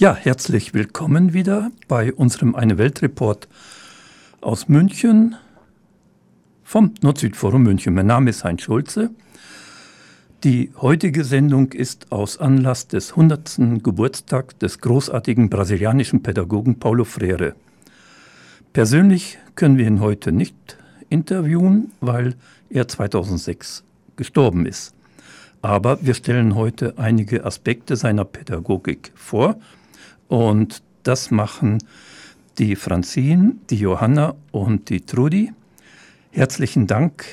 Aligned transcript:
Ja, 0.00 0.16
herzlich 0.16 0.72
willkommen 0.72 1.34
wieder 1.34 1.70
bei 1.86 2.14
unserem 2.14 2.54
Eine 2.54 2.78
Welt 2.78 3.02
Report 3.02 3.48
aus 4.40 4.66
München 4.66 5.36
vom 6.64 6.94
Nord-Süd-Forum 7.02 7.62
München. 7.62 7.92
Mein 7.92 8.06
Name 8.06 8.30
ist 8.30 8.42
Heinz 8.42 8.62
Schulze. 8.62 9.10
Die 10.42 10.72
heutige 10.80 11.22
Sendung 11.22 11.72
ist 11.72 12.12
aus 12.12 12.38
Anlass 12.38 12.88
des 12.88 13.10
100. 13.10 13.82
Geburtstags 13.82 14.56
des 14.56 14.78
großartigen 14.80 15.50
brasilianischen 15.50 16.22
Pädagogen 16.22 16.78
Paulo 16.78 17.04
Freire. 17.04 17.54
Persönlich 18.72 19.36
können 19.54 19.76
wir 19.76 19.86
ihn 19.86 20.00
heute 20.00 20.32
nicht 20.32 20.78
interviewen, 21.10 21.92
weil 22.00 22.36
er 22.70 22.88
2006 22.88 23.84
gestorben 24.16 24.64
ist. 24.64 24.94
Aber 25.60 25.98
wir 26.00 26.14
stellen 26.14 26.54
heute 26.54 26.94
einige 26.96 27.44
Aspekte 27.44 27.96
seiner 27.96 28.24
Pädagogik 28.24 29.12
vor 29.14 29.56
und 30.30 30.82
das 31.02 31.32
machen 31.32 31.78
die 32.58 32.76
Franzin, 32.76 33.60
die 33.68 33.78
Johanna 33.80 34.36
und 34.52 34.88
die 34.88 35.00
Trudi. 35.00 35.52
Herzlichen 36.30 36.86
Dank, 36.86 37.24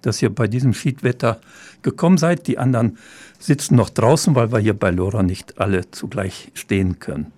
dass 0.00 0.22
ihr 0.22 0.34
bei 0.34 0.48
diesem 0.48 0.72
Schiedwetter 0.72 1.40
gekommen 1.82 2.16
seid. 2.16 2.46
Die 2.46 2.56
anderen 2.56 2.96
sitzen 3.38 3.76
noch 3.76 3.90
draußen, 3.90 4.34
weil 4.34 4.50
wir 4.50 4.58
hier 4.60 4.72
bei 4.72 4.90
Lora 4.90 5.22
nicht 5.22 5.60
alle 5.60 5.90
zugleich 5.90 6.50
stehen 6.54 6.98
können. 7.00 7.32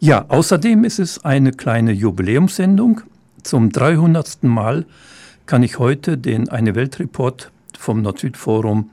Ja, 0.00 0.24
außerdem 0.26 0.82
ist 0.82 0.98
es 0.98 1.24
eine 1.24 1.52
kleine 1.52 1.92
Jubiläumssendung. 1.92 3.02
Zum 3.44 3.70
300. 3.70 4.42
Mal 4.42 4.86
kann 5.46 5.62
ich 5.62 5.78
heute 5.78 6.18
den 6.18 6.48
Eine 6.48 6.74
Weltreport 6.74 7.52
vom 7.78 8.02
Nord-Süd-Forum 8.02 8.90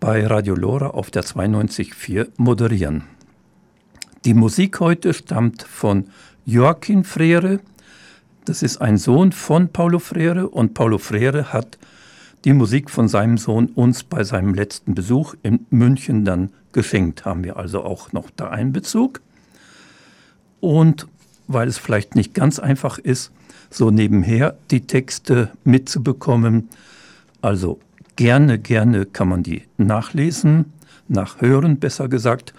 bei 0.00 0.26
Radio 0.26 0.54
Lora 0.54 0.88
auf 0.88 1.10
der 1.10 1.24
92.4 1.24 2.28
moderieren. 2.36 3.04
Die 4.24 4.34
Musik 4.34 4.80
heute 4.80 5.14
stammt 5.14 5.62
von 5.62 6.08
Joachim 6.44 7.04
Frere. 7.04 7.60
Das 8.44 8.62
ist 8.62 8.78
ein 8.78 8.98
Sohn 8.98 9.32
von 9.32 9.68
Paulo 9.68 9.98
Freire 9.98 10.48
und 10.48 10.74
Paulo 10.74 10.98
Freire 10.98 11.52
hat 11.52 11.78
die 12.44 12.52
Musik 12.52 12.90
von 12.90 13.08
seinem 13.08 13.38
Sohn 13.38 13.66
uns 13.66 14.04
bei 14.04 14.22
seinem 14.22 14.54
letzten 14.54 14.94
Besuch 14.94 15.34
in 15.42 15.66
München 15.70 16.24
dann 16.24 16.50
geschenkt. 16.72 17.24
Haben 17.24 17.44
wir 17.44 17.56
also 17.56 17.82
auch 17.82 18.12
noch 18.12 18.30
da 18.30 18.48
einen 18.48 18.72
Bezug. 18.72 19.20
Und 20.60 21.06
weil 21.48 21.68
es 21.68 21.78
vielleicht 21.78 22.14
nicht 22.14 22.34
ganz 22.34 22.58
einfach 22.58 22.98
ist, 22.98 23.32
so 23.70 23.90
nebenher 23.90 24.56
die 24.70 24.86
Texte 24.86 25.50
mitzubekommen, 25.64 26.68
also 27.42 27.80
Gerne, 28.16 28.58
gerne 28.58 29.04
kann 29.04 29.28
man 29.28 29.42
die 29.42 29.64
nachlesen, 29.76 30.72
nachhören, 31.06 31.78
besser 31.78 32.08
gesagt, 32.08 32.54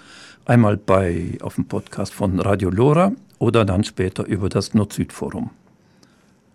einmal 0.46 0.78
bei, 0.78 1.36
auf 1.42 1.56
dem 1.56 1.66
Podcast 1.66 2.14
von 2.14 2.40
Radio 2.40 2.70
Lora 2.70 3.14
oder 3.40 3.66
dann 3.66 3.84
später 3.84 4.24
über 4.28 4.50
das 4.50 4.76
Nord-Süd-Forum. 4.76 5.50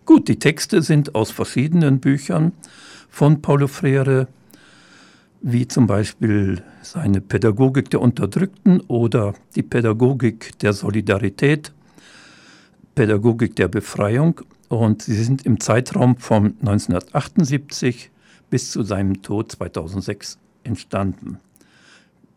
Gut, 0.05 0.29
die 0.29 0.39
Texte 0.39 0.83
sind 0.83 1.17
aus 1.17 1.33
verschiedenen 1.33 1.99
Büchern 1.99 2.53
von 3.11 3.43
Paulo 3.43 3.67
Freire, 3.67 4.29
wie 5.41 5.67
zum 5.67 5.89
Beispiel 5.89 6.63
seine 6.83 7.21
Pädagogik 7.21 7.91
der 7.91 8.01
Unterdrückten 8.01 8.83
oder 8.83 9.35
die 9.57 9.65
Pädagogik 9.65 10.57
der 10.61 10.75
Solidarität, 10.75 11.73
Pädagogik 12.95 13.57
der 13.57 13.67
Befreiung. 13.67 14.43
Und 14.69 15.03
sie 15.03 15.25
sind 15.25 15.45
im 15.45 15.59
Zeitraum 15.59 16.19
von 16.19 16.55
1978 16.61 18.13
bis 18.53 18.71
zu 18.71 18.83
seinem 18.83 19.23
Tod 19.23 19.51
2006 19.51 20.37
entstanden. 20.63 21.39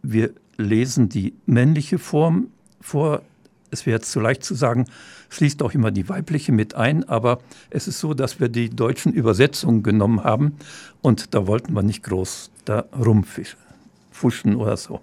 Wir 0.02 0.32
lesen 0.56 1.10
die 1.10 1.34
männliche 1.46 2.00
Form 2.00 2.48
vor. 2.80 3.22
Es 3.70 3.86
wäre 3.86 3.98
jetzt 3.98 4.14
zu 4.14 4.22
leicht 4.22 4.42
zu 4.42 4.56
sagen, 4.56 4.86
schließt 5.28 5.62
auch 5.62 5.74
immer 5.74 5.92
die 5.92 6.08
weibliche 6.08 6.54
mit 6.54 6.74
ein, 6.74 7.04
aber 7.10 7.42
es 7.70 7.90
ist 7.90 8.00
so, 8.00 8.14
dass 8.14 8.40
wir 8.40 8.48
die 8.48 8.70
deutschen 8.70 9.12
Übersetzungen 9.12 9.84
genommen 9.84 10.24
haben 10.24 10.56
und 11.02 11.36
da 11.36 11.48
wollten 11.48 11.74
wir 11.74 11.84
nicht 11.84 12.04
groß 12.04 12.50
da 12.64 12.86
rumfuschen 12.98 14.56
oder 14.56 14.78
so. 14.78 15.02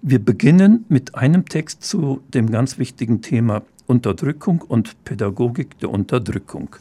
Wir 0.00 0.24
beginnen 0.24 0.84
mit 0.88 1.16
einem 1.16 1.46
Text 1.46 1.82
zu 1.82 2.22
dem 2.32 2.52
ganz 2.52 2.78
wichtigen 2.78 3.20
Thema 3.20 3.62
Unterdrückung 3.88 4.60
und 4.60 5.02
Pädagogik 5.02 5.76
der 5.80 5.90
Unterdrückung. 5.90 6.76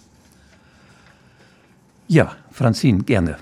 Ja, 2.08 2.36
Franzin, 2.52 3.06
gerne. 3.06 3.38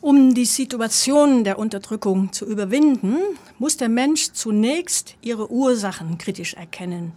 Um 0.00 0.34
die 0.34 0.44
Situation 0.44 1.42
der 1.44 1.58
Unterdrückung 1.58 2.32
zu 2.32 2.46
überwinden, 2.46 3.16
muss 3.58 3.76
der 3.76 3.88
Mensch 3.88 4.32
zunächst 4.32 5.16
ihre 5.20 5.50
Ursachen 5.50 6.18
kritisch 6.18 6.54
erkennen, 6.54 7.12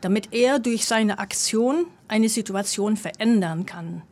damit 0.00 0.32
er 0.32 0.58
durch 0.58 0.84
seine 0.84 1.18
Aktion 1.18 1.86
eine 2.06 2.28
Situation 2.28 2.96
verändern 2.96 3.66
kann. 3.66 4.02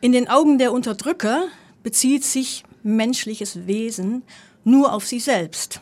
In 0.00 0.12
den 0.12 0.28
Augen 0.28 0.58
der 0.58 0.72
Unterdrücker 0.72 1.44
bezieht 1.82 2.24
sich 2.24 2.64
menschliches 2.82 3.66
Wesen 3.66 4.22
nur 4.64 4.92
auf 4.92 5.06
sie 5.06 5.20
selbst. 5.20 5.80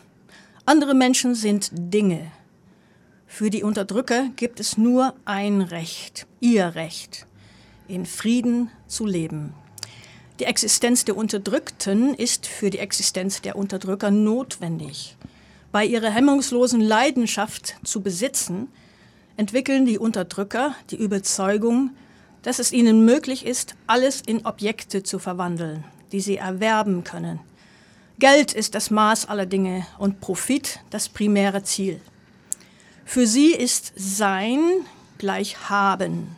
Andere 0.65 0.93
Menschen 0.93 1.35
sind 1.35 1.69
Dinge. 1.73 2.31
Für 3.25 3.49
die 3.49 3.63
Unterdrücker 3.63 4.29
gibt 4.35 4.59
es 4.59 4.77
nur 4.77 5.13
ein 5.25 5.61
Recht, 5.61 6.27
ihr 6.39 6.75
Recht 6.75 7.26
in 7.87 8.05
Frieden 8.05 8.69
zu 8.87 9.05
leben. 9.05 9.53
Die 10.39 10.45
Existenz 10.45 11.05
der 11.05 11.17
Unterdrückten 11.17 12.13
ist 12.13 12.45
für 12.45 12.69
die 12.69 12.79
Existenz 12.79 13.41
der 13.41 13.55
Unterdrücker 13.55 14.11
notwendig. 14.11 15.17
Bei 15.71 15.83
ihrer 15.83 16.09
hemmungslosen 16.09 16.81
Leidenschaft 16.81 17.75
zu 17.83 18.01
besitzen, 18.01 18.67
entwickeln 19.35 19.85
die 19.85 19.97
Unterdrücker 19.97 20.75
die 20.91 20.97
Überzeugung, 20.97 21.91
dass 22.41 22.59
es 22.59 22.71
ihnen 22.71 23.03
möglich 23.03 23.45
ist, 23.45 23.75
alles 23.87 24.21
in 24.21 24.45
Objekte 24.45 25.03
zu 25.03 25.19
verwandeln, 25.19 25.83
die 26.11 26.21
sie 26.21 26.37
erwerben 26.37 27.03
können. 27.03 27.39
Geld 28.19 28.53
ist 28.53 28.73
das 28.73 28.89
Maß 28.89 29.27
aller 29.29 29.45
Dinge 29.45 29.85
und 29.99 30.21
Profit 30.21 30.79
das 30.89 31.09
primäre 31.09 31.63
Ziel. 31.63 32.01
Für 33.05 33.27
sie 33.27 33.51
ist 33.51 33.93
Sein 33.95 34.59
gleich 35.17 35.69
Haben. 35.69 36.35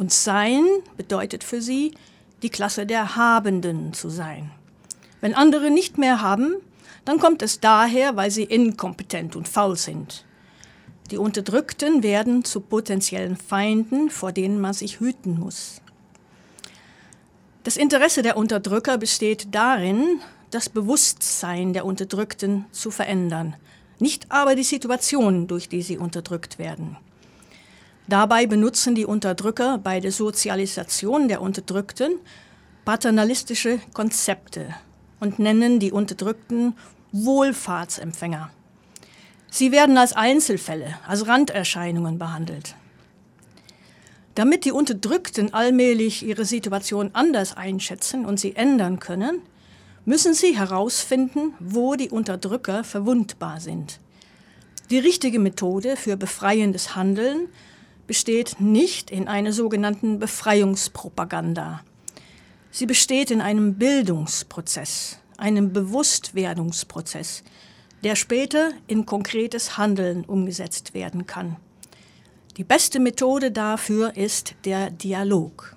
Und 0.00 0.14
sein 0.14 0.64
bedeutet 0.96 1.44
für 1.44 1.60
sie, 1.60 1.92
die 2.40 2.48
Klasse 2.48 2.86
der 2.86 3.16
Habenden 3.16 3.92
zu 3.92 4.08
sein. 4.08 4.50
Wenn 5.20 5.34
andere 5.34 5.70
nicht 5.70 5.98
mehr 5.98 6.22
haben, 6.22 6.54
dann 7.04 7.18
kommt 7.18 7.42
es 7.42 7.60
daher, 7.60 8.16
weil 8.16 8.30
sie 8.30 8.44
inkompetent 8.44 9.36
und 9.36 9.46
faul 9.46 9.76
sind. 9.76 10.24
Die 11.10 11.18
Unterdrückten 11.18 12.02
werden 12.02 12.46
zu 12.46 12.62
potenziellen 12.62 13.36
Feinden, 13.36 14.08
vor 14.08 14.32
denen 14.32 14.58
man 14.58 14.72
sich 14.72 15.00
hüten 15.00 15.38
muss. 15.38 15.82
Das 17.64 17.76
Interesse 17.76 18.22
der 18.22 18.38
Unterdrücker 18.38 18.96
besteht 18.96 19.48
darin, 19.54 20.22
das 20.50 20.70
Bewusstsein 20.70 21.74
der 21.74 21.84
Unterdrückten 21.84 22.64
zu 22.72 22.90
verändern, 22.90 23.54
nicht 23.98 24.32
aber 24.32 24.54
die 24.54 24.64
Situation, 24.64 25.46
durch 25.46 25.68
die 25.68 25.82
sie 25.82 25.98
unterdrückt 25.98 26.58
werden. 26.58 26.96
Dabei 28.10 28.48
benutzen 28.48 28.96
die 28.96 29.06
Unterdrücker 29.06 29.78
bei 29.78 30.00
der 30.00 30.10
Sozialisation 30.10 31.28
der 31.28 31.40
Unterdrückten 31.40 32.18
paternalistische 32.84 33.78
Konzepte 33.94 34.74
und 35.20 35.38
nennen 35.38 35.78
die 35.78 35.92
Unterdrückten 35.92 36.74
Wohlfahrtsempfänger. 37.12 38.50
Sie 39.48 39.70
werden 39.70 39.96
als 39.96 40.12
Einzelfälle, 40.12 40.98
als 41.06 41.28
Randerscheinungen 41.28 42.18
behandelt. 42.18 42.74
Damit 44.34 44.64
die 44.64 44.72
Unterdrückten 44.72 45.54
allmählich 45.54 46.26
ihre 46.26 46.44
Situation 46.44 47.10
anders 47.12 47.56
einschätzen 47.56 48.26
und 48.26 48.40
sie 48.40 48.56
ändern 48.56 48.98
können, 48.98 49.40
müssen 50.04 50.34
sie 50.34 50.58
herausfinden, 50.58 51.54
wo 51.60 51.94
die 51.94 52.10
Unterdrücker 52.10 52.82
verwundbar 52.82 53.60
sind. 53.60 54.00
Die 54.90 54.98
richtige 54.98 55.38
Methode 55.38 55.94
für 55.96 56.16
befreiendes 56.16 56.96
Handeln 56.96 57.46
besteht 58.10 58.60
nicht 58.60 59.12
in 59.12 59.28
einer 59.28 59.52
sogenannten 59.52 60.18
Befreiungspropaganda. 60.18 61.82
Sie 62.72 62.86
besteht 62.86 63.30
in 63.30 63.40
einem 63.40 63.74
Bildungsprozess, 63.74 65.20
einem 65.38 65.72
Bewusstwerdungsprozess, 65.72 67.44
der 68.02 68.16
später 68.16 68.72
in 68.88 69.06
konkretes 69.06 69.78
Handeln 69.78 70.24
umgesetzt 70.24 70.92
werden 70.92 71.28
kann. 71.28 71.54
Die 72.56 72.64
beste 72.64 72.98
Methode 72.98 73.52
dafür 73.52 74.16
ist 74.16 74.56
der 74.64 74.90
Dialog. 74.90 75.76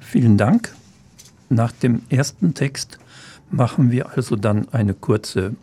Vielen 0.00 0.36
Dank. 0.36 0.74
Nach 1.48 1.70
dem 1.70 2.02
ersten 2.08 2.54
Text 2.54 2.98
machen 3.52 3.92
wir 3.92 4.10
also 4.16 4.34
dann 4.34 4.68
eine 4.70 4.94
kurze 4.94 5.54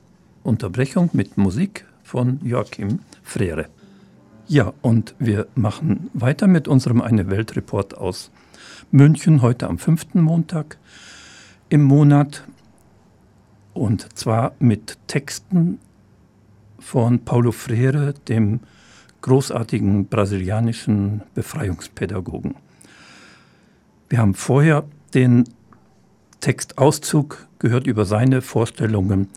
Unterbrechung 0.43 1.09
mit 1.11 1.37
Musik 1.37 1.83
von 2.03 2.39
Joachim 2.41 2.99
Frere. 3.27 3.67
Ja, 4.47 4.73
und 4.81 5.13
wir 5.19 5.47
machen 5.53 6.09
weiter 6.13 6.47
mit 6.47 6.69
unserem 6.69 7.01
Eine 7.01 7.29
Welt 7.29 7.57
Report 7.57 7.97
aus 7.97 8.31
München 8.89 9.41
heute 9.41 9.67
am 9.67 9.77
fünften 9.77 10.21
Montag. 10.21 10.77
im 11.69 11.83
Monat 11.83 12.45
und 13.73 14.17
zwar 14.17 14.53
mit 14.59 14.97
Texten 15.07 15.79
von 16.79 17.25
Paulo 17.25 17.51
Freire, 17.51 18.13
dem 18.29 18.61
großartigen 19.19 20.05
brasilianischen 20.05 21.21
Befreiungspädagogen. 21.33 22.55
Wir 24.07 24.19
haben 24.19 24.35
vorher 24.35 24.85
den 25.13 25.43
Textauszug 26.39 27.47
gehört 27.59 27.87
über 27.87 28.05
seine 28.05 28.41
Vorstellungen 28.41 29.27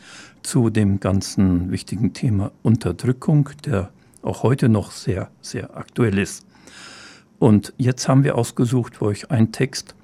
zu 0.42 0.70
dem 0.70 1.00
ganzen 1.00 1.70
wichtigen 1.70 2.12
Thema 2.12 2.52
Unterdrückung, 2.62 3.50
der 3.64 3.90
auch 4.22 4.42
heute 4.42 4.68
noch 4.68 4.90
sehr, 4.90 5.30
sehr 5.40 5.76
aktuell 5.76 6.18
ist. 6.18 6.46
Und 7.38 7.72
jetzt 7.78 8.08
haben 8.08 8.24
wir 8.24 8.36
ausgesucht 8.36 8.96
für 8.96 9.06
euch 9.06 9.30
einen 9.30 9.52
Text 9.52 9.94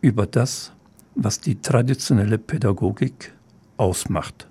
über 0.00 0.26
das, 0.26 0.72
was 1.14 1.40
die 1.40 1.60
traditionelle 1.60 2.38
Pädagogik 2.38 3.32
ausmacht. 3.76 4.48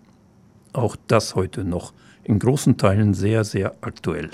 Auch 0.74 0.97
das 1.07 1.35
heute 1.35 1.63
noch 1.63 1.94
in 2.23 2.39
großen 2.39 2.77
Teilen 2.77 3.13
sehr, 3.13 3.45
sehr 3.45 3.75
aktuell. 3.81 4.31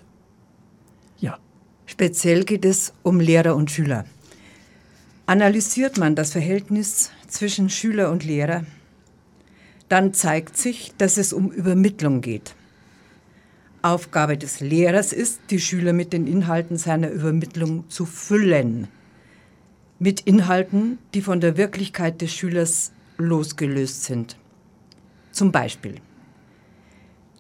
Ja. 1.20 1.38
Speziell 1.86 2.44
geht 2.44 2.66
es 2.66 2.94
um 3.04 3.20
Lehrer 3.20 3.56
und 3.56 3.70
Schüler. 3.70 4.06
Analysiert 5.28 5.98
man 5.98 6.16
das 6.16 6.32
Verhältnis 6.32 7.12
zwischen 7.28 7.70
Schüler 7.70 8.12
und 8.12 8.26
Lehrer, 8.26 8.66
dann 9.90 10.14
zeigt 10.14 10.58
sich, 10.58 10.94
dass 10.98 11.18
es 11.18 11.34
um 11.34 11.52
Übermittlung 11.52 12.22
geht. 12.22 12.56
Aufgabe 13.82 14.38
des 14.38 14.62
Lehrers 14.62 15.12
ist, 15.12 15.42
die 15.50 15.60
Schüler 15.60 15.92
mit 15.92 16.14
den 16.14 16.26
Inhalten 16.26 16.78
seiner 16.78 17.10
Übermittlung 17.10 17.90
zu 17.90 18.06
füllen. 18.06 18.88
Mit 20.00 20.22
Inhalten, 20.22 21.00
die 21.14 21.22
von 21.22 21.42
der 21.42 21.58
Wirklichkeit 21.58 22.22
des 22.22 22.34
Schülers 22.34 22.92
losgelöst 23.18 24.06
sind. 24.06 24.38
Zum 25.32 25.52
Beispiel. 25.52 25.96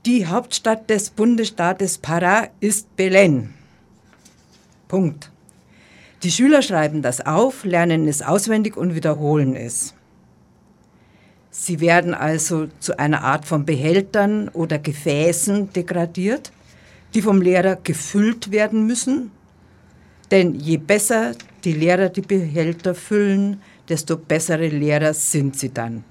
Die 0.05 0.27
Hauptstadt 0.27 0.89
des 0.89 1.11
Bundesstaates 1.11 2.03
Pará 2.03 2.49
ist 2.59 2.89
Belén. 2.97 3.49
Punkt. 4.89 5.31
Die 6.23 6.31
Schüler 6.31 6.61
schreiben 6.61 7.01
das 7.01 7.21
auf, 7.25 7.63
lernen 7.63 8.07
es 8.07 8.21
auswendig 8.21 8.75
und 8.75 8.95
wiederholen 8.95 9.55
es. 9.55 9.93
Sie 11.65 11.79
werden 11.79 12.13
also 12.13 12.67
zu 12.81 12.99
einer 12.99 13.23
Art 13.23 13.45
von 13.45 13.63
Behältern 13.63 14.49
oder 14.49 14.79
Gefäßen 14.79 15.71
degradiert, 15.71 16.51
die 17.13 17.21
vom 17.21 17.41
Lehrer 17.41 17.77
gefüllt 17.77 18.51
werden 18.51 18.85
müssen. 18.85 19.31
Denn 20.29 20.55
je 20.55 20.75
besser 20.75 21.31
die 21.63 21.71
Lehrer 21.71 22.09
die 22.09 22.19
Behälter 22.19 22.93
füllen, 22.93 23.61
desto 23.87 24.17
bessere 24.17 24.67
Lehrer 24.67 25.13
sind 25.13 25.57
sie 25.57 25.73
dann. 25.73 26.03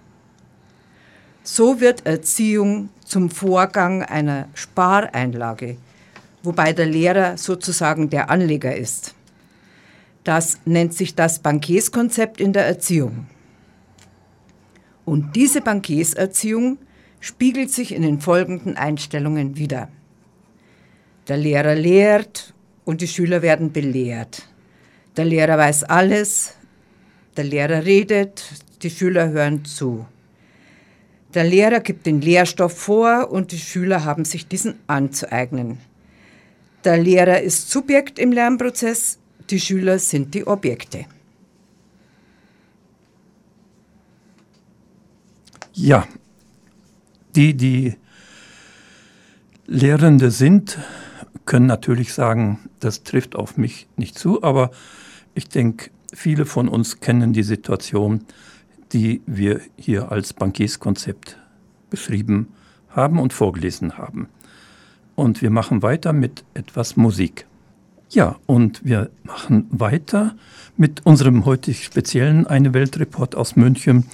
So 1.42 1.82
wird 1.82 2.06
Erziehung 2.06 2.88
zum 3.04 3.28
Vorgang 3.28 4.02
einer 4.02 4.48
Spareinlage, 4.54 5.76
wobei 6.42 6.72
der 6.72 6.86
Lehrer 6.86 7.36
sozusagen 7.36 8.08
der 8.08 8.30
Anleger 8.30 8.74
ist. 8.74 9.14
Das 10.24 10.60
nennt 10.64 10.94
sich 10.94 11.14
das 11.14 11.40
Bankierskonzept 11.40 12.40
in 12.40 12.54
der 12.54 12.64
Erziehung. 12.64 13.26
Und 15.04 15.34
diese 15.36 15.60
Bankierserziehung 15.60 16.78
spiegelt 17.20 17.70
sich 17.70 17.94
in 17.94 18.02
den 18.02 18.20
folgenden 18.20 18.76
Einstellungen 18.76 19.56
wider. 19.56 19.88
Der 21.28 21.36
Lehrer 21.36 21.74
lehrt 21.74 22.54
und 22.84 23.00
die 23.00 23.08
Schüler 23.08 23.42
werden 23.42 23.72
belehrt. 23.72 24.48
Der 25.16 25.24
Lehrer 25.24 25.58
weiß 25.58 25.84
alles, 25.84 26.54
der 27.36 27.44
Lehrer 27.44 27.84
redet, 27.84 28.44
die 28.82 28.90
Schüler 28.90 29.30
hören 29.30 29.64
zu. 29.64 30.06
Der 31.34 31.44
Lehrer 31.44 31.80
gibt 31.80 32.06
den 32.06 32.20
Lehrstoff 32.20 32.76
vor 32.76 33.30
und 33.30 33.52
die 33.52 33.58
Schüler 33.58 34.04
haben 34.04 34.24
sich 34.24 34.48
diesen 34.48 34.74
anzueignen. 34.86 35.78
Der 36.84 36.98
Lehrer 36.98 37.40
ist 37.40 37.70
Subjekt 37.70 38.18
im 38.18 38.32
Lernprozess, 38.32 39.18
die 39.48 39.60
Schüler 39.60 39.98
sind 39.98 40.34
die 40.34 40.46
Objekte. 40.46 41.06
Ja, 45.74 46.06
die, 47.34 47.54
die 47.56 47.94
Lehrende 49.66 50.30
sind, 50.30 50.78
können 51.46 51.66
natürlich 51.66 52.12
sagen, 52.12 52.58
das 52.78 53.04
trifft 53.04 53.36
auf 53.36 53.56
mich 53.56 53.86
nicht 53.96 54.18
zu, 54.18 54.42
aber 54.42 54.70
ich 55.34 55.48
denke, 55.48 55.90
viele 56.12 56.44
von 56.44 56.68
uns 56.68 57.00
kennen 57.00 57.32
die 57.32 57.42
Situation, 57.42 58.24
die 58.92 59.22
wir 59.24 59.62
hier 59.76 60.12
als 60.12 60.34
Bankierskonzept 60.34 61.38
beschrieben 61.88 62.48
haben 62.90 63.18
und 63.18 63.32
vorgelesen 63.32 63.96
haben. 63.96 64.28
Und 65.14 65.40
wir 65.40 65.50
machen 65.50 65.82
weiter 65.82 66.12
mit 66.12 66.44
etwas 66.52 66.96
Musik. 66.96 67.46
Ja, 68.14 68.36
und 68.44 68.84
wir 68.84 69.08
machen 69.24 69.66
weiter 69.70 70.36
mit 70.76 71.06
unserem 71.06 71.46
heute 71.46 71.72
speziellen 71.72 72.46
Eine 72.46 72.74
Weltreport 72.74 73.34
aus 73.34 73.56
München, 73.56 74.04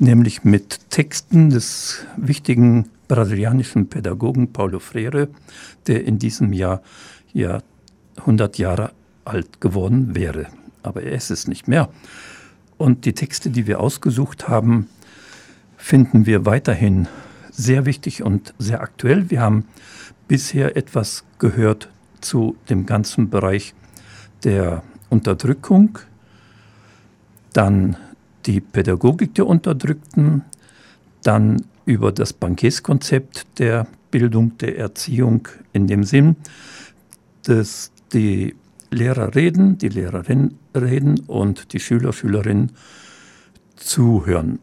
nämlich 0.00 0.42
mit 0.42 0.90
Texten 0.90 1.50
des 1.50 2.04
wichtigen 2.16 2.88
brasilianischen 3.06 3.88
Pädagogen 3.88 4.52
Paulo 4.52 4.80
Freire, 4.80 5.28
der 5.86 6.04
in 6.04 6.18
diesem 6.18 6.52
Jahr 6.52 6.82
ja 7.32 7.62
100 8.16 8.58
Jahre 8.58 8.90
alt 9.24 9.60
geworden 9.60 10.16
wäre. 10.16 10.48
Aber 10.82 11.04
er 11.04 11.12
ist 11.12 11.30
es 11.30 11.46
nicht 11.46 11.68
mehr. 11.68 11.90
Und 12.76 13.04
die 13.04 13.12
Texte, 13.12 13.50
die 13.50 13.68
wir 13.68 13.78
ausgesucht 13.78 14.48
haben, 14.48 14.88
finden 15.76 16.26
wir 16.26 16.44
weiterhin 16.44 17.06
sehr 17.52 17.86
wichtig 17.86 18.24
und 18.24 18.52
sehr 18.58 18.80
aktuell. 18.80 19.30
Wir 19.30 19.40
haben 19.40 19.68
bisher 20.26 20.76
etwas 20.76 21.22
gehört 21.38 21.88
zu 22.24 22.56
dem 22.68 22.86
ganzen 22.86 23.30
Bereich 23.30 23.74
der 24.42 24.82
Unterdrückung, 25.10 25.98
dann 27.52 27.96
die 28.46 28.60
Pädagogik 28.60 29.34
der 29.34 29.46
Unterdrückten, 29.46 30.42
dann 31.22 31.64
über 31.86 32.12
das 32.12 32.32
Bankierskonzept 32.32 33.58
der 33.58 33.86
Bildung, 34.10 34.58
der 34.58 34.78
Erziehung 34.78 35.48
in 35.72 35.86
dem 35.86 36.04
Sinn, 36.04 36.36
dass 37.44 37.92
die 38.12 38.54
Lehrer 38.90 39.34
reden, 39.34 39.78
die 39.78 39.88
Lehrerinnen 39.88 40.58
reden 40.74 41.20
und 41.26 41.72
die 41.72 41.80
Schüler, 41.80 42.12
Schülerinnen 42.12 42.72
zuhören. 43.76 44.60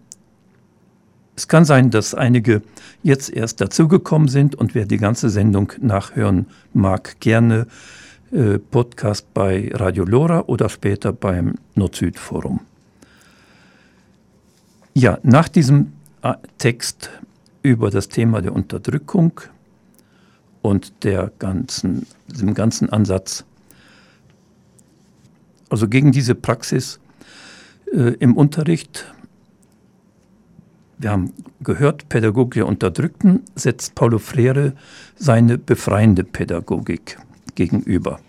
Es 1.36 1.48
kann 1.48 1.66
sein, 1.66 1.90
dass 1.90 2.14
einige 2.14 2.62
jetzt 3.04 3.30
erst 3.30 3.62
dazugekommen 3.62 4.28
sind 4.28 4.56
und 4.56 4.76
wer 4.76 4.86
die 4.86 4.98
ganze 4.98 5.30
Sendung 5.30 5.74
nachhören 5.82 6.48
mag, 6.74 7.20
gerne 7.20 7.68
äh, 8.32 8.60
Podcast 8.60 9.34
bei 9.34 9.72
Radio 9.74 10.06
Lora 10.06 10.42
oder 10.48 10.70
später 10.70 11.14
beim 11.14 11.56
Nord-Süd-Forum. 11.76 12.62
Ja, 14.94 15.20
nach 15.24 15.48
diesem 15.48 15.94
äh, 16.22 16.34
Text 16.58 17.10
über 17.62 17.90
das 17.90 18.10
Thema 18.10 18.42
der 18.42 18.54
Unterdrückung 18.54 19.42
und 20.62 21.04
der 21.04 21.32
ganzen, 21.40 22.06
dem 22.28 22.54
ganzen 22.54 22.90
Ansatz, 22.90 23.46
also 25.70 25.88
gegen 25.88 26.12
diese 26.12 26.36
Praxis 26.36 27.00
äh, 27.94 28.16
im 28.20 28.36
Unterricht 28.36 29.14
wir 31.02 31.12
haben 31.12 31.34
gehört, 31.62 32.10
Pädagogik 32.10 32.54
der 32.54 32.68
Unterdrückten 32.68 33.44
setzt 33.56 33.96
Paulo 33.96 34.20
Freire 34.20 34.74
seine 35.16 35.58
befreiende 35.58 36.24
Pädagogik 36.24 37.18
gegenüber. 37.56 38.20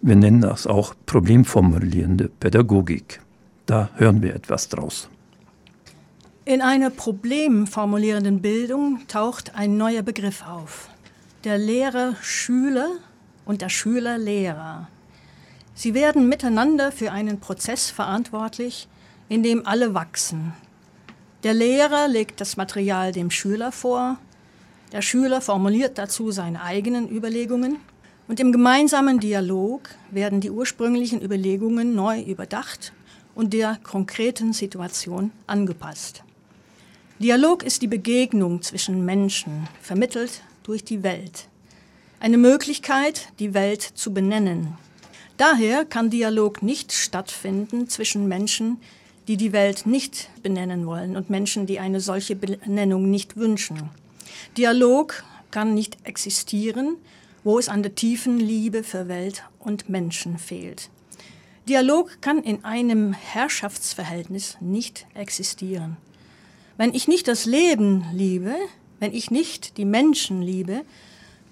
Wir 0.00 0.16
nennen 0.16 0.40
das 0.40 0.66
auch 0.66 0.94
problemformulierende 1.06 2.28
Pädagogik. 2.28 3.20
Da 3.66 3.90
hören 3.96 4.22
wir 4.22 4.34
etwas 4.34 4.68
draus. 4.68 5.08
In 6.46 6.62
einer 6.62 6.88
problemformulierenden 6.88 8.40
Bildung 8.40 9.00
taucht 9.06 9.54
ein 9.54 9.76
neuer 9.76 10.02
Begriff 10.02 10.42
auf. 10.46 10.88
Der 11.44 11.58
Lehrer 11.58 12.14
Schüler 12.22 12.88
und 13.44 13.60
der 13.60 13.68
Schüler 13.68 14.16
Lehrer. 14.16 14.88
Sie 15.74 15.92
werden 15.92 16.28
miteinander 16.28 16.90
für 16.90 17.12
einen 17.12 17.38
Prozess 17.38 17.90
verantwortlich, 17.90 18.88
in 19.28 19.42
dem 19.42 19.66
alle 19.66 19.92
wachsen, 19.92 20.54
der 21.44 21.54
Lehrer 21.54 22.08
legt 22.08 22.40
das 22.40 22.56
Material 22.56 23.12
dem 23.12 23.30
Schüler 23.30 23.72
vor, 23.72 24.18
der 24.92 25.02
Schüler 25.02 25.40
formuliert 25.40 25.98
dazu 25.98 26.30
seine 26.30 26.62
eigenen 26.62 27.08
Überlegungen 27.08 27.76
und 28.26 28.40
im 28.40 28.52
gemeinsamen 28.52 29.20
Dialog 29.20 29.88
werden 30.10 30.40
die 30.40 30.50
ursprünglichen 30.50 31.22
Überlegungen 31.22 31.94
neu 31.94 32.20
überdacht 32.20 32.92
und 33.34 33.52
der 33.52 33.78
konkreten 33.82 34.52
Situation 34.52 35.30
angepasst. 35.46 36.24
Dialog 37.20 37.62
ist 37.62 37.82
die 37.82 37.86
Begegnung 37.86 38.62
zwischen 38.62 39.04
Menschen, 39.04 39.68
vermittelt 39.80 40.42
durch 40.62 40.84
die 40.84 41.02
Welt. 41.02 41.48
Eine 42.20 42.38
Möglichkeit, 42.38 43.32
die 43.38 43.54
Welt 43.54 43.82
zu 43.82 44.12
benennen. 44.12 44.76
Daher 45.36 45.84
kann 45.84 46.10
Dialog 46.10 46.62
nicht 46.62 46.92
stattfinden 46.92 47.88
zwischen 47.88 48.26
Menschen, 48.26 48.78
die 49.28 49.36
die 49.36 49.52
Welt 49.52 49.86
nicht 49.86 50.30
benennen 50.42 50.86
wollen 50.86 51.16
und 51.16 51.30
Menschen, 51.30 51.66
die 51.66 51.78
eine 51.78 52.00
solche 52.00 52.34
Benennung 52.34 53.10
nicht 53.10 53.36
wünschen. 53.36 53.90
Dialog 54.56 55.22
kann 55.50 55.74
nicht 55.74 55.98
existieren, 56.04 56.96
wo 57.44 57.58
es 57.58 57.68
an 57.68 57.82
der 57.82 57.94
tiefen 57.94 58.38
Liebe 58.38 58.82
für 58.82 59.06
Welt 59.06 59.44
und 59.58 59.88
Menschen 59.88 60.38
fehlt. 60.38 60.88
Dialog 61.68 62.22
kann 62.22 62.42
in 62.42 62.64
einem 62.64 63.12
Herrschaftsverhältnis 63.12 64.56
nicht 64.60 65.06
existieren. 65.12 65.98
Wenn 66.78 66.94
ich 66.94 67.06
nicht 67.06 67.28
das 67.28 67.44
Leben 67.44 68.06
liebe, 68.14 68.54
wenn 69.00 69.12
ich 69.12 69.30
nicht 69.30 69.76
die 69.76 69.84
Menschen 69.84 70.40
liebe, 70.40 70.84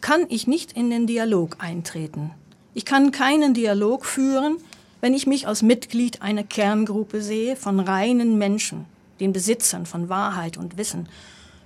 kann 0.01 0.27
ich 0.31 0.47
nicht 0.47 0.73
in 0.73 0.89
den 0.89 1.07
Dialog 1.07 1.57
eintreten. 1.59 2.31
Ich 2.73 2.87
kann 2.87 3.11
keinen 3.11 3.53
Dialog 3.53 4.07
führen, 4.07 4.59
wenn 5.07 5.15
ich 5.15 5.29
mich 5.29 5.47
als 5.47 5.63
Mitglied 5.63 6.21
einer 6.21 6.43
Kerngruppe 6.43 7.23
sehe 7.23 7.55
von 7.55 7.79
reinen 7.79 8.39
Menschen, 8.39 8.87
den 9.21 9.33
Besitzern 9.33 9.87
von 9.87 10.09
Wahrheit 10.09 10.57
und 10.57 10.79
Wissen, 10.79 11.09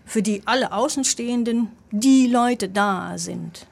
für 0.04 0.20
die 0.20 0.42
alle 0.44 0.72
Außenstehenden 0.72 1.68
die 1.90 2.26
Leute 2.26 2.68
da 2.68 3.16
sind. 3.16 3.66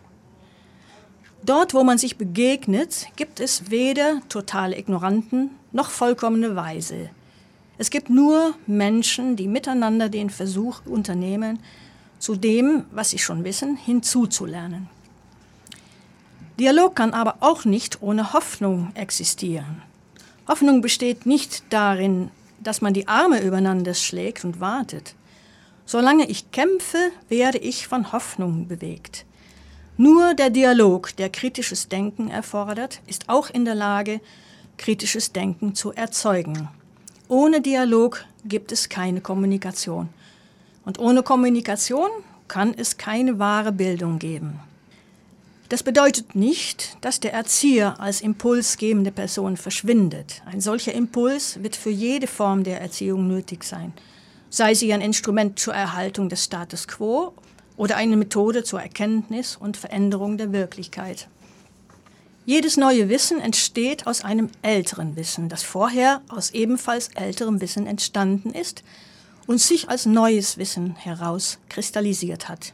Dort, 1.43 1.75
wo 1.75 1.85
man 1.85 1.99
sich 1.99 2.17
begegnet, 2.17 3.09
gibt 3.17 3.41
es 3.41 3.71
weder 3.71 4.23
totale 4.31 4.79
Ignoranten 4.79 5.51
noch 5.73 5.91
vollkommene 5.91 6.57
Weise. 6.57 7.11
Es 7.77 7.91
gibt 7.91 8.09
nur 8.09 8.55
Menschen, 8.67 9.37
die 9.37 9.49
miteinander 9.49 10.09
den 10.09 10.31
Versuch 10.31 10.81
unternehmen, 10.87 11.59
zu 12.19 12.37
dem, 12.37 12.85
was 12.91 13.11
sie 13.11 13.19
schon 13.19 13.45
wissen, 13.45 13.77
hinzuzulernen. 13.77 14.89
Dialog 16.59 16.97
kann 16.97 17.13
aber 17.15 17.37
auch 17.39 17.65
nicht 17.65 18.03
ohne 18.03 18.33
Hoffnung 18.33 18.91
existieren. 18.95 19.81
Hoffnung 20.49 20.81
besteht 20.81 21.25
nicht 21.25 21.63
darin, 21.71 22.33
dass 22.59 22.81
man 22.81 22.95
die 22.95 23.07
Arme 23.07 23.41
übereinander 23.41 23.95
schlägt 23.95 24.45
und 24.45 24.59
wartet. 24.59 25.15
Solange 25.87 26.29
ich 26.29 26.51
kämpfe, 26.51 27.13
werde 27.29 27.59
ich 27.59 27.87
von 27.87 28.11
Hoffnung 28.11 28.67
bewegt. 28.67 29.25
Nur 29.97 30.35
der 30.35 30.51
Dialog, 30.51 31.15
der 31.17 31.31
kritisches 31.31 31.89
Denken 31.89 32.29
erfordert, 32.29 33.03
ist 33.07 33.29
auch 33.29 33.51
in 33.51 33.65
der 33.65 33.77
Lage, 33.77 34.21
kritisches 34.79 35.33
Denken 35.33 35.77
zu 35.77 35.93
erzeugen. 35.93 36.69
Ohne 37.29 37.61
Dialog 37.61 38.25
gibt 38.45 38.73
es 38.73 38.89
keine 38.89 39.21
Kommunikation. 39.21 40.09
Und 40.85 40.99
ohne 40.99 41.23
Kommunikation 41.23 42.11
kann 42.49 42.75
es 42.77 42.97
keine 42.97 43.39
wahre 43.39 43.71
Bildung 43.71 44.19
geben. 44.19 44.61
Das 45.69 45.83
bedeutet 45.83 46.35
nicht, 46.35 46.97
dass 47.03 47.21
der 47.21 47.35
Erzieher 47.35 48.01
als 48.01 48.23
impulsgebende 48.23 49.13
Person 49.13 49.59
verschwindet. 49.59 50.41
Ein 50.47 50.63
solcher 50.63 50.95
Impuls 50.95 51.63
wird 51.63 51.77
für 51.77 51.91
jede 51.91 52.27
Form 52.27 52.65
der 52.65 52.81
Erziehung 52.81 53.29
nötig 53.29 53.65
sein, 53.65 53.93
sei 54.49 54.73
sie 54.73 54.95
ein 54.95 55.03
Instrument 55.03 55.59
zur 55.59 55.75
Erhaltung 55.75 56.31
des 56.31 56.45
Status 56.45 56.89
quo 56.89 57.35
oder 57.77 57.97
eine 57.97 58.17
Methode 58.17 58.65
zur 58.65 58.81
Erkenntnis 58.81 59.57
und 59.57 59.77
Veränderung 59.77 60.39
der 60.39 60.53
Wirklichkeit. 60.53 61.29
Jedes 62.47 62.79
neue 62.79 63.11
Wissen 63.11 63.39
entsteht 63.39 64.07
aus 64.07 64.25
einem 64.25 64.49
älteren 64.63 65.17
Wissen, 65.17 65.51
das 65.51 65.63
vorher 65.63 66.23
aus 66.31 66.51
ebenfalls 66.53 67.09
älterem 67.09 67.61
Wissen 67.61 67.87
entstanden 67.87 68.55
ist 68.55 68.83
und 69.47 69.61
sich 69.61 69.91
als 69.91 70.07
neues 70.07 70.57
Wissen 70.57 70.97
herauskristallisiert 70.97 72.49
hat. 72.49 72.73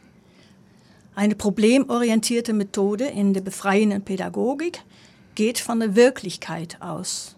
Eine 1.15 1.35
problemorientierte 1.35 2.51
Methode 2.51 3.05
in 3.05 3.33
der 3.33 3.39
befreienden 3.39 4.01
Pädagogik 4.01 4.83
geht 5.33 5.59
von 5.59 5.79
der 5.79 5.95
Wirklichkeit 5.95 6.81
aus. 6.81 7.37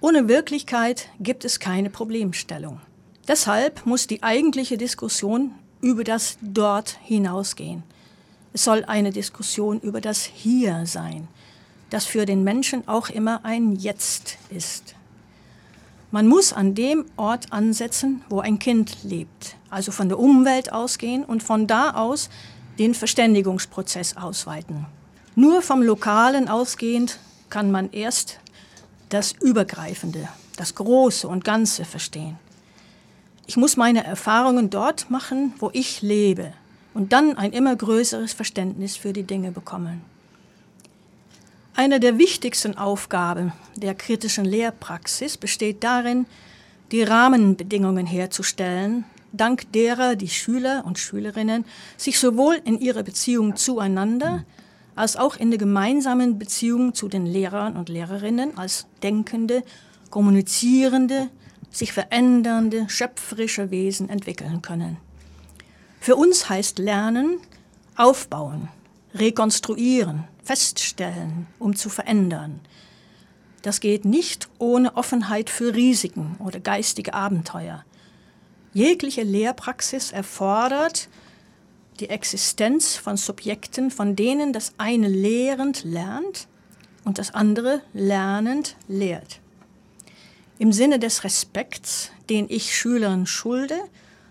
Ohne 0.00 0.26
Wirklichkeit 0.26 1.08
gibt 1.20 1.44
es 1.44 1.60
keine 1.60 1.90
Problemstellung. 1.90 2.80
Deshalb 3.28 3.86
muss 3.86 4.08
die 4.08 4.24
eigentliche 4.24 4.76
Diskussion 4.76 5.52
über 5.80 6.02
das 6.02 6.38
Dort 6.42 6.98
hinausgehen. 7.04 7.84
Es 8.52 8.64
soll 8.64 8.84
eine 8.84 9.12
Diskussion 9.12 9.78
über 9.78 10.00
das 10.00 10.24
Hier 10.24 10.84
sein, 10.84 11.28
das 11.90 12.06
für 12.06 12.26
den 12.26 12.42
Menschen 12.42 12.88
auch 12.88 13.10
immer 13.10 13.44
ein 13.44 13.76
Jetzt 13.76 14.38
ist. 14.50 14.96
Man 16.10 16.26
muss 16.26 16.52
an 16.52 16.74
dem 16.74 17.06
Ort 17.16 17.52
ansetzen, 17.52 18.22
wo 18.28 18.40
ein 18.40 18.58
Kind 18.58 19.04
lebt, 19.04 19.56
also 19.70 19.92
von 19.92 20.08
der 20.08 20.18
Umwelt 20.18 20.72
ausgehen 20.72 21.24
und 21.24 21.44
von 21.44 21.68
da 21.68 21.92
aus 21.92 22.28
den 22.78 22.94
Verständigungsprozess 22.94 24.16
ausweiten. 24.16 24.86
Nur 25.34 25.62
vom 25.62 25.82
Lokalen 25.82 26.48
ausgehend 26.48 27.18
kann 27.50 27.70
man 27.70 27.90
erst 27.92 28.38
das 29.08 29.32
Übergreifende, 29.32 30.28
das 30.56 30.74
Große 30.74 31.28
und 31.28 31.44
Ganze 31.44 31.84
verstehen. 31.84 32.38
Ich 33.46 33.56
muss 33.56 33.76
meine 33.76 34.04
Erfahrungen 34.04 34.70
dort 34.70 35.10
machen, 35.10 35.52
wo 35.58 35.70
ich 35.72 36.02
lebe 36.02 36.52
und 36.94 37.12
dann 37.12 37.36
ein 37.36 37.52
immer 37.52 37.76
größeres 37.76 38.32
Verständnis 38.32 38.96
für 38.96 39.12
die 39.12 39.24
Dinge 39.24 39.50
bekommen. 39.50 40.02
Eine 41.76 41.98
der 41.98 42.18
wichtigsten 42.18 42.78
Aufgaben 42.78 43.52
der 43.74 43.94
kritischen 43.94 44.44
Lehrpraxis 44.44 45.36
besteht 45.36 45.82
darin, 45.82 46.26
die 46.92 47.02
Rahmenbedingungen 47.02 48.06
herzustellen, 48.06 49.04
dank 49.36 49.72
derer 49.72 50.16
die 50.16 50.28
Schüler 50.28 50.84
und 50.86 50.98
Schülerinnen 50.98 51.64
sich 51.96 52.18
sowohl 52.18 52.60
in 52.64 52.78
ihrer 52.78 53.02
Beziehung 53.02 53.56
zueinander 53.56 54.44
als 54.94 55.16
auch 55.16 55.36
in 55.36 55.50
der 55.50 55.58
gemeinsamen 55.58 56.38
Beziehung 56.38 56.94
zu 56.94 57.08
den 57.08 57.26
Lehrern 57.26 57.76
und 57.76 57.88
Lehrerinnen 57.88 58.56
als 58.56 58.86
denkende, 59.02 59.64
kommunizierende, 60.10 61.30
sich 61.70 61.92
verändernde, 61.92 62.88
schöpferische 62.88 63.70
Wesen 63.70 64.08
entwickeln 64.08 64.62
können. 64.62 64.98
Für 66.00 66.16
uns 66.16 66.48
heißt 66.48 66.78
Lernen 66.78 67.38
aufbauen, 67.96 68.68
rekonstruieren, 69.14 70.24
feststellen, 70.42 71.46
um 71.58 71.74
zu 71.74 71.88
verändern. 71.88 72.60
Das 73.62 73.80
geht 73.80 74.04
nicht 74.04 74.48
ohne 74.58 74.96
Offenheit 74.96 75.48
für 75.48 75.74
Risiken 75.74 76.36
oder 76.38 76.60
geistige 76.60 77.14
Abenteuer. 77.14 77.84
Jegliche 78.74 79.22
Lehrpraxis 79.22 80.10
erfordert 80.10 81.08
die 82.00 82.10
Existenz 82.10 82.96
von 82.96 83.16
Subjekten, 83.16 83.92
von 83.92 84.16
denen 84.16 84.52
das 84.52 84.72
eine 84.78 85.06
lehrend 85.08 85.84
lernt 85.84 86.48
und 87.04 87.18
das 87.18 87.32
andere 87.32 87.82
lernend 87.92 88.74
lehrt. 88.88 89.38
Im 90.58 90.72
Sinne 90.72 90.98
des 90.98 91.22
Respekts, 91.22 92.10
den 92.28 92.46
ich 92.48 92.74
Schülern 92.74 93.28
schulde, 93.28 93.78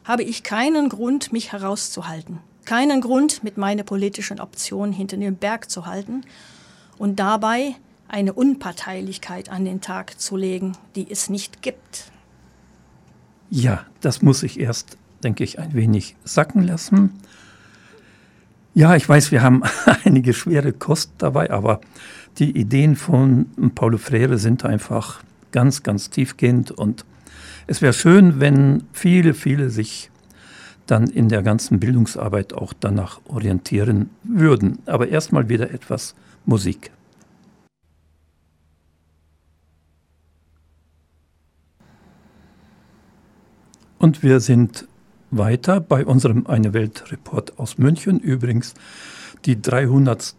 habe 0.04 0.24
ich 0.24 0.44
keinen 0.44 0.90
Grund, 0.90 1.32
mich 1.32 1.54
herauszuhalten, 1.54 2.40
keinen 2.66 3.00
Grund, 3.00 3.46
mit 3.46 3.56
meiner 3.56 3.84
politischen 3.84 4.42
Option 4.42 4.92
hinter 4.92 5.16
dem 5.16 5.38
Berg 5.38 5.72
zu 5.72 5.86
halten 5.86 6.26
und 6.98 7.18
dabei 7.18 7.76
eine 8.10 8.34
Unparteilichkeit 8.34 9.48
an 9.48 9.64
den 9.64 9.80
Tag 9.80 10.20
zu 10.20 10.36
legen, 10.36 10.78
die 10.96 11.10
es 11.10 11.30
nicht 11.30 11.62
gibt. 11.62 12.12
Ja, 13.56 13.86
das 14.02 14.24
muss 14.24 14.42
ich 14.42 14.60
erst, 14.60 14.98
denke 15.24 15.44
ich, 15.44 15.60
ein 15.60 15.76
wenig 15.76 16.16
sacken 16.24 16.64
lassen. 16.64 17.12
Ja, 18.74 18.96
ich 18.96 19.08
weiß, 19.08 19.32
wir 19.32 19.44
haben 19.44 19.62
einige 20.06 20.34
schwere 20.34 20.74
Kost 20.74 21.12
dabei, 21.20 21.52
aber 21.52 21.80
die 22.40 22.58
Ideen 22.58 22.96
von 22.96 23.46
Paulo 23.76 24.00
Freire 24.00 24.40
sind 24.40 24.66
einfach 24.66 25.22
ganz, 25.52 25.84
ganz 25.84 26.10
tiefgehend. 26.10 26.72
Und 26.72 27.06
es 27.68 27.84
wäre 27.84 27.94
schön, 27.94 28.40
wenn 28.40 28.86
viele, 28.92 29.36
viele 29.36 29.70
sich 29.70 30.10
dann 30.88 31.06
in 31.06 31.30
der 31.30 31.44
ganzen 31.44 31.80
Bildungsarbeit 31.80 32.54
auch 32.54 32.74
danach 32.74 33.22
orientieren 33.26 34.10
würden. 34.24 34.80
Aber 34.88 35.10
erstmal 35.10 35.48
wieder 35.48 35.70
etwas 35.70 36.16
Musik. 36.48 36.90
Und 44.04 44.22
wir 44.22 44.42
sind 44.42 44.86
weiter 45.32 45.80
bei 45.80 46.06
unserem 46.06 46.46
Eine 46.46 46.74
Welt 46.74 47.10
Report 47.10 47.58
aus 47.58 47.78
München. 47.78 48.20
Übrigens 48.20 48.74
die 49.46 49.62
300. 49.62 50.36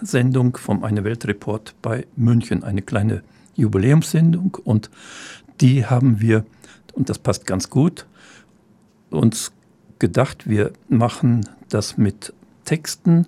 Sendung 0.00 0.56
vom 0.56 0.82
Eine 0.82 1.04
Welt 1.04 1.26
Report 1.26 1.74
bei 1.82 2.06
München. 2.16 2.64
Eine 2.64 2.80
kleine 2.80 3.22
Jubiläumssendung 3.56 4.56
und 4.64 4.88
die 5.60 5.84
haben 5.84 6.22
wir, 6.22 6.46
und 6.94 7.10
das 7.10 7.18
passt 7.18 7.46
ganz 7.46 7.68
gut, 7.68 8.06
uns 9.10 9.52
gedacht, 9.98 10.48
wir 10.48 10.72
machen 10.88 11.46
das 11.68 11.98
mit 11.98 12.32
Texten 12.64 13.26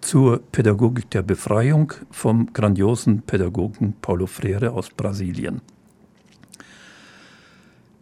zur 0.00 0.38
Pädagogik 0.50 1.10
der 1.10 1.20
Befreiung 1.20 1.92
vom 2.10 2.54
grandiosen 2.54 3.20
Pädagogen 3.20 3.96
Paulo 4.00 4.26
Freire 4.26 4.72
aus 4.72 4.88
Brasilien. 4.88 5.60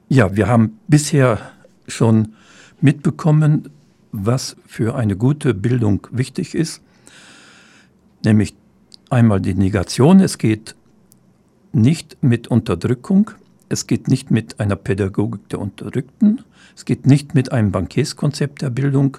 Ja, 0.09 0.37
wir 0.37 0.47
haben 0.47 0.79
bisher 0.87 1.41
schon 1.89 2.35
mitbekommen, 2.81 3.71
was 4.13 4.57
für 4.65 4.95
eine 4.95 5.17
gute 5.17 5.53
Bildung 5.53 6.07
wichtig 6.13 6.55
ist, 6.55 6.81
nämlich 8.25 8.55
einmal 9.11 9.41
die 9.41 9.55
Negation. 9.55 10.21
Es 10.21 10.39
geht 10.39 10.77
nicht 11.73 12.19
mit 12.21 12.47
Unterdrückung, 12.47 13.33
es 13.69 13.89
geht 13.89 14.07
nicht 14.07 14.31
mit 14.31 14.61
einer 14.61 14.77
Pädagogik 14.77 15.49
der 15.49 15.59
Unterdrückten, 15.59 16.43
es 16.77 16.85
geht 16.85 17.07
nicht 17.07 17.35
mit 17.35 17.51
einem 17.51 17.73
Bankierskonzept 17.73 18.63
der 18.63 18.71
Bildung. 18.71 19.17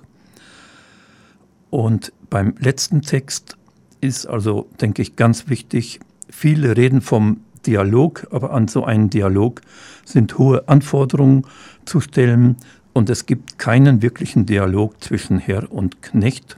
Und 1.69 2.13
beim 2.29 2.55
letzten 2.59 3.01
Text 3.01 3.57
ist 3.99 4.25
also, 4.25 4.69
denke 4.79 5.01
ich, 5.01 5.17
ganz 5.17 5.49
wichtig, 5.49 5.99
viele 6.29 6.77
reden 6.77 7.01
vom 7.01 7.41
Dialog, 7.67 8.27
aber 8.31 8.51
an 8.51 8.67
so 8.67 8.85
einen 8.85 9.09
Dialog 9.09 9.61
sind 10.05 10.37
hohe 10.37 10.67
Anforderungen 10.67 11.45
zu 11.85 12.01
stellen 12.01 12.55
und 12.93 13.09
es 13.09 13.25
gibt 13.25 13.59
keinen 13.59 14.01
wirklichen 14.01 14.45
Dialog 14.45 15.03
zwischen 15.03 15.37
Herr 15.37 15.71
und 15.71 16.01
Knecht. 16.01 16.57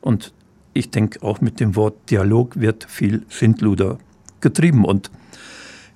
Und 0.00 0.32
ich 0.72 0.90
denke, 0.90 1.22
auch 1.22 1.40
mit 1.40 1.60
dem 1.60 1.76
Wort 1.76 2.10
Dialog 2.10 2.58
wird 2.58 2.84
viel 2.84 3.26
Schindluder 3.28 3.98
getrieben. 4.40 4.84
Und 4.84 5.10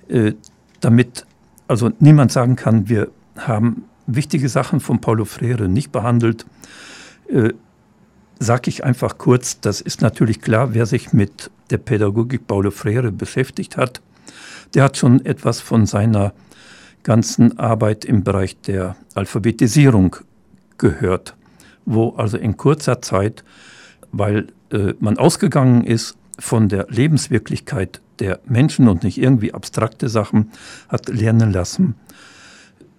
äh, 0.09 0.33
damit 0.79 1.25
also 1.69 1.91
niemand 1.99 2.31
sagen 2.31 2.55
kann, 2.55 2.89
wir 2.89 3.09
haben 3.37 3.85
wichtige 4.07 4.49
Sachen 4.49 4.79
von 4.79 4.99
Paulo 4.99 5.23
Freire 5.23 5.69
nicht 5.69 5.91
behandelt, 5.91 6.45
äh, 7.29 7.53
sage 8.39 8.69
ich 8.69 8.83
einfach 8.83 9.17
kurz, 9.17 9.59
das 9.59 9.81
ist 9.81 10.01
natürlich 10.01 10.41
klar, 10.41 10.73
wer 10.73 10.85
sich 10.85 11.13
mit 11.13 11.51
der 11.69 11.77
Pädagogik 11.77 12.47
Paulo 12.47 12.71
Freire 12.71 13.11
beschäftigt 13.11 13.77
hat, 13.77 14.01
der 14.73 14.83
hat 14.83 14.97
schon 14.97 15.25
etwas 15.25 15.59
von 15.61 15.85
seiner 15.85 16.33
ganzen 17.03 17.57
Arbeit 17.57 18.05
im 18.05 18.23
Bereich 18.23 18.59
der 18.61 18.95
Alphabetisierung 19.15 20.17
gehört, 20.77 21.35
wo 21.85 22.09
also 22.11 22.37
in 22.37 22.57
kurzer 22.57 23.01
Zeit, 23.01 23.43
weil 24.11 24.47
äh, 24.71 24.93
man 24.99 25.17
ausgegangen 25.17 25.83
ist 25.83 26.17
von 26.37 26.69
der 26.69 26.87
Lebenswirklichkeit 26.89 28.01
der 28.19 28.39
Menschen 28.45 28.87
und 28.87 29.03
nicht 29.03 29.17
irgendwie 29.17 29.53
abstrakte 29.53 30.09
Sachen, 30.09 30.51
hat 30.87 31.07
lernen 31.09 31.51
lassen. 31.51 31.95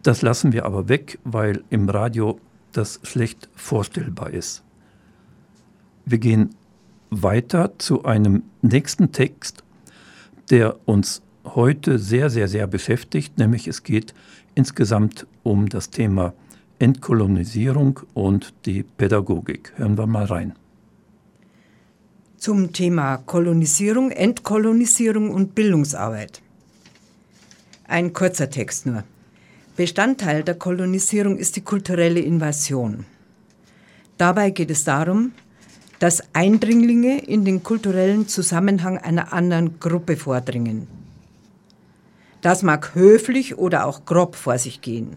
Das 0.03 0.23
lassen 0.23 0.53
wir 0.53 0.65
aber 0.65 0.89
weg, 0.89 1.19
weil 1.25 1.63
im 1.69 1.89
Radio 1.89 2.41
das 2.73 3.01
schlecht 3.03 3.49
vorstellbar 3.55 4.31
ist. 4.31 4.63
Wir 6.07 6.19
gehen 6.19 6.51
weiter 7.11 7.79
zu 7.79 8.05
einem 8.05 8.45
nächsten 8.63 9.13
Text, 9.13 9.63
der 10.51 10.77
uns 10.89 11.23
heute 11.45 11.99
sehr, 11.99 12.31
sehr, 12.31 12.49
sehr 12.49 12.67
beschäftigt, 12.67 13.39
nämlich 13.39 13.67
es 13.69 13.83
geht 13.83 14.15
insgesamt 14.55 15.27
um 15.43 15.69
das 15.69 15.91
Thema 15.91 16.35
Entkolonisierung 16.79 18.01
und 18.15 18.55
die 18.65 18.83
Pädagogik. 18.83 19.73
Hören 19.77 19.99
wir 19.99 20.07
mal 20.07 20.25
rein. 20.25 20.55
Zum 22.37 22.73
Thema 22.73 23.19
Kolonisierung, 23.19 24.11
Entkolonisierung 24.11 25.31
und 25.31 25.55
Bildungsarbeit. 25.55 26.41
Ein 27.87 28.13
kurzer 28.13 28.49
Text 28.49 28.87
nur. 28.87 29.05
Bestandteil 29.77 30.43
der 30.43 30.55
Kolonisierung 30.55 31.37
ist 31.37 31.57
die 31.57 31.61
kulturelle 31.61 32.21
Invasion. 32.21 33.05
Dabei 34.17 34.51
geht 34.51 34.71
es 34.71 34.85
darum, 34.85 35.33
dass 35.99 36.23
Eindringlinge 36.33 37.19
in 37.19 37.45
den 37.45 37.63
kulturellen 37.63 38.27
Zusammenhang 38.27 38.97
einer 38.97 39.33
anderen 39.33 39.79
Gruppe 39.79 40.17
vordringen. 40.17 41.00
Das 42.43 42.63
mag 42.63 42.95
höflich 42.95 43.59
oder 43.59 43.87
auch 43.87 44.05
grob 44.05 44.35
vor 44.35 44.59
sich 44.59 44.81
gehen. 44.81 45.17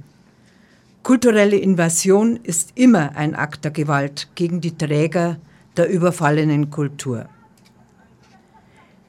Kulturelle 1.04 1.58
Invasion 1.58 2.38
ist 2.44 2.72
immer 2.76 3.16
ein 3.16 3.36
Akt 3.36 3.66
der 3.66 3.72
Gewalt 3.72 4.30
gegen 4.36 4.62
die 4.62 4.78
Träger 4.78 5.38
der 5.76 5.90
überfallenen 5.90 6.70
Kultur. 6.70 7.28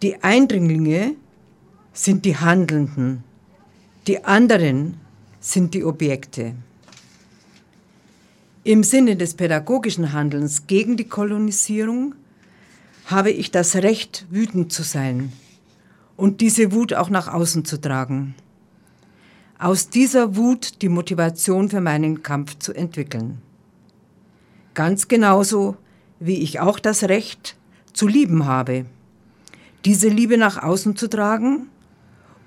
Die 0.03 0.23
Eindringlinge 0.23 1.15
sind 1.93 2.25
die 2.25 2.37
Handelnden, 2.37 3.25
die 4.07 4.25
anderen 4.25 4.99
sind 5.41 5.75
die 5.75 5.85
Objekte. 5.85 6.55
Im 8.65 8.83
Sinne 8.83 9.17
des 9.17 9.35
pädagogischen 9.35 10.13
Handelns 10.13 10.67
gegen 10.67 10.97
die 10.97 11.09
Kolonisierung 11.09 12.15
habe 13.07 13.31
ich 13.31 13.51
das 13.51 13.77
Recht, 13.77 14.27
wütend 14.31 14.73
zu 14.73 14.83
sein 14.83 15.33
und 16.17 16.41
diese 16.41 16.73
Wut 16.73 16.95
auch 16.95 17.11
nach 17.11 17.29
außen 17.29 17.65
zu 17.65 17.81
tragen. 17.81 18.35
Aus 19.59 19.89
dieser 19.89 20.37
Wut 20.37 20.83
die 20.83 20.89
Motivation 20.89 21.69
für 21.69 21.81
meinen 21.81 22.23
Kampf 22.23 22.59
zu 22.59 22.73
entwickeln. 22.73 23.41
Ganz 24.75 25.09
genauso, 25.09 25.77
wie 26.19 26.39
ich 26.41 26.61
auch 26.61 26.79
das 26.79 27.05
Recht 27.05 27.57
zu 27.93 28.07
lieben 28.07 28.47
habe, 28.47 28.87
diese 29.85 30.09
Liebe 30.09 30.39
nach 30.39 30.63
außen 30.63 30.97
zu 30.97 31.09
tragen 31.09 31.69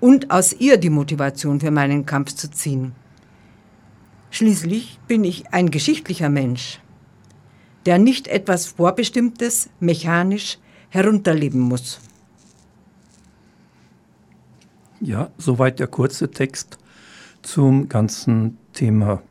und 0.00 0.30
aus 0.30 0.52
ihr 0.52 0.76
die 0.76 0.90
Motivation 0.90 1.60
für 1.60 1.70
meinen 1.70 2.06
Kampf 2.06 2.34
zu 2.34 2.50
ziehen. 2.50 2.92
Schließlich 4.30 4.98
bin 5.08 5.24
ich 5.24 5.52
ein 5.52 5.70
geschichtlicher 5.70 6.28
Mensch, 6.28 6.80
der 7.86 7.98
nicht 7.98 8.28
etwas 8.28 8.66
Vorbestimmtes 8.66 9.70
mechanisch 9.80 10.58
herunterleben 10.90 11.60
muss. 11.60 12.00
Ja, 15.00 15.30
soweit 15.38 15.78
der 15.78 15.86
kurze 15.86 16.30
Text 16.30 16.78
zum 17.42 17.88
ganzen 17.88 18.58
Thema 18.72 19.22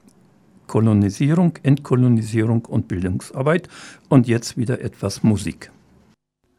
Kolonisierung, 0.68 1.58
Entkolonisierung 1.64 2.66
und 2.66 2.88
Bildungsarbeit. 2.88 3.68
Und 4.10 4.28
jetzt 4.28 4.58
wieder 4.58 4.82
etwas 4.82 5.24
Musik. 5.24 5.72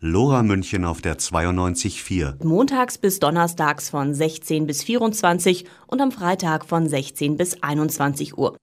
Lora 0.00 0.42
München 0.42 0.84
auf 0.84 1.00
der 1.00 1.18
92.4. 1.18 2.44
Montags 2.44 2.98
bis 2.98 3.18
donnerstags 3.18 3.90
von 3.90 4.14
16 4.14 4.66
bis 4.66 4.84
24 4.84 5.64
und 5.88 6.00
am 6.00 6.12
Freitag 6.12 6.64
von 6.66 6.88
16 6.88 7.36
bis 7.36 7.62
21 7.62 8.38
Uhr. 8.38 8.56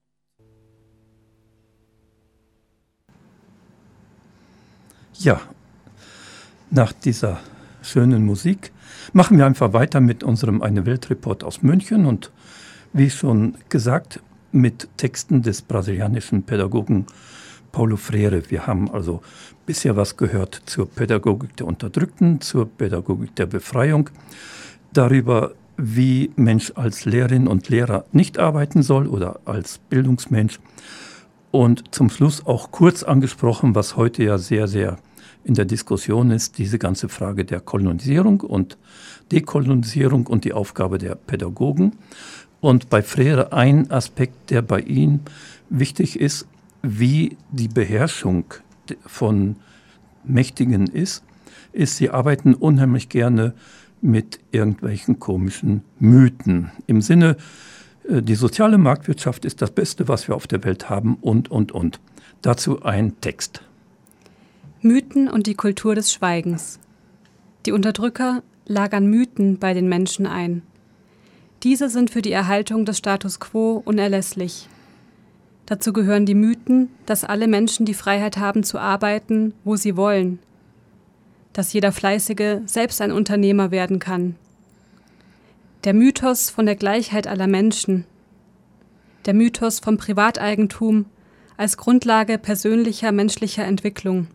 Ja, 5.18 5.40
nach 6.70 6.92
dieser 6.92 7.40
schönen 7.86 8.24
Musik 8.24 8.72
machen 9.12 9.38
wir 9.38 9.46
einfach 9.46 9.72
weiter 9.72 10.00
mit 10.00 10.24
unserem 10.24 10.60
Eine 10.60 10.86
Weltreport 10.86 11.44
aus 11.44 11.62
München 11.62 12.06
und 12.06 12.32
wie 12.92 13.10
schon 13.10 13.56
gesagt, 13.68 14.20
mit 14.52 14.88
Texten 14.96 15.42
des 15.42 15.62
brasilianischen 15.62 16.42
Pädagogen 16.42 17.06
Paulo 17.72 17.96
Freire. 17.96 18.42
Wir 18.50 18.66
haben 18.66 18.90
also 18.90 19.22
bisher 19.66 19.96
was 19.96 20.16
gehört 20.16 20.62
zur 20.66 20.90
Pädagogik 20.90 21.56
der 21.56 21.66
Unterdrückten, 21.66 22.40
zur 22.40 22.66
Pädagogik 22.66 23.36
der 23.36 23.46
Befreiung, 23.46 24.10
darüber, 24.92 25.52
wie 25.76 26.30
Mensch 26.36 26.72
als 26.74 27.04
Lehrerin 27.04 27.46
und 27.46 27.68
Lehrer 27.68 28.04
nicht 28.12 28.38
arbeiten 28.38 28.82
soll 28.82 29.06
oder 29.06 29.40
als 29.44 29.78
Bildungsmensch. 29.90 30.58
Und 31.50 31.94
zum 31.94 32.10
Schluss 32.10 32.44
auch 32.46 32.70
kurz 32.70 33.02
angesprochen, 33.02 33.74
was 33.74 33.96
heute 33.96 34.24
ja 34.24 34.38
sehr, 34.38 34.68
sehr 34.68 34.98
in 35.44 35.54
der 35.54 35.64
Diskussion 35.64 36.30
ist, 36.30 36.58
diese 36.58 36.78
ganze 36.78 37.08
Frage 37.08 37.44
der 37.44 37.60
Kolonisierung 37.60 38.40
und 38.40 38.78
Dekolonisierung 39.32 40.26
und 40.26 40.44
die 40.44 40.52
Aufgabe 40.52 40.98
der 40.98 41.14
Pädagogen. 41.14 41.92
Und 42.60 42.90
bei 42.90 43.02
Freire 43.02 43.52
ein 43.52 43.90
Aspekt, 43.90 44.50
der 44.50 44.62
bei 44.62 44.80
ihm 44.80 45.20
wichtig 45.68 46.18
ist, 46.18 46.46
wie 46.82 47.36
die 47.50 47.68
Beherrschung 47.68 48.44
von 49.04 49.56
Mächtigen 50.24 50.86
ist, 50.86 51.22
ist, 51.72 51.96
sie 51.96 52.10
arbeiten 52.10 52.54
unheimlich 52.54 53.08
gerne 53.08 53.54
mit 54.00 54.40
irgendwelchen 54.50 55.18
komischen 55.18 55.82
Mythen. 55.98 56.70
Im 56.86 57.00
Sinne, 57.00 57.36
äh, 58.08 58.22
die 58.22 58.34
soziale 58.34 58.78
Marktwirtschaft 58.78 59.44
ist 59.44 59.62
das 59.62 59.70
Beste, 59.70 60.08
was 60.08 60.28
wir 60.28 60.34
auf 60.34 60.46
der 60.46 60.64
Welt 60.64 60.88
haben 60.88 61.16
und, 61.20 61.50
und, 61.50 61.72
und. 61.72 62.00
Dazu 62.42 62.82
ein 62.82 63.20
Text. 63.20 63.62
Mythen 64.86 65.28
und 65.28 65.48
die 65.48 65.56
Kultur 65.56 65.96
des 65.96 66.12
Schweigens. 66.12 66.78
Die 67.66 67.72
Unterdrücker 67.72 68.44
lagern 68.66 69.06
Mythen 69.06 69.58
bei 69.58 69.74
den 69.74 69.88
Menschen 69.88 70.28
ein. 70.28 70.62
Diese 71.64 71.88
sind 71.88 72.08
für 72.08 72.22
die 72.22 72.30
Erhaltung 72.30 72.84
des 72.84 72.98
Status 72.98 73.40
quo 73.40 73.82
unerlässlich. 73.84 74.68
Dazu 75.66 75.92
gehören 75.92 76.24
die 76.24 76.36
Mythen, 76.36 76.90
dass 77.04 77.24
alle 77.24 77.48
Menschen 77.48 77.84
die 77.84 77.94
Freiheit 77.94 78.36
haben 78.36 78.62
zu 78.62 78.78
arbeiten, 78.78 79.54
wo 79.64 79.74
sie 79.74 79.96
wollen, 79.96 80.38
dass 81.52 81.72
jeder 81.72 81.90
Fleißige 81.90 82.60
selbst 82.66 83.00
ein 83.00 83.10
Unternehmer 83.10 83.72
werden 83.72 83.98
kann. 83.98 84.36
Der 85.82 85.94
Mythos 85.94 86.48
von 86.48 86.64
der 86.64 86.76
Gleichheit 86.76 87.26
aller 87.26 87.48
Menschen, 87.48 88.04
der 89.24 89.34
Mythos 89.34 89.80
vom 89.80 89.96
Privateigentum 89.96 91.06
als 91.56 91.76
Grundlage 91.76 92.38
persönlicher 92.38 93.10
menschlicher 93.10 93.64
Entwicklung. 93.64 94.28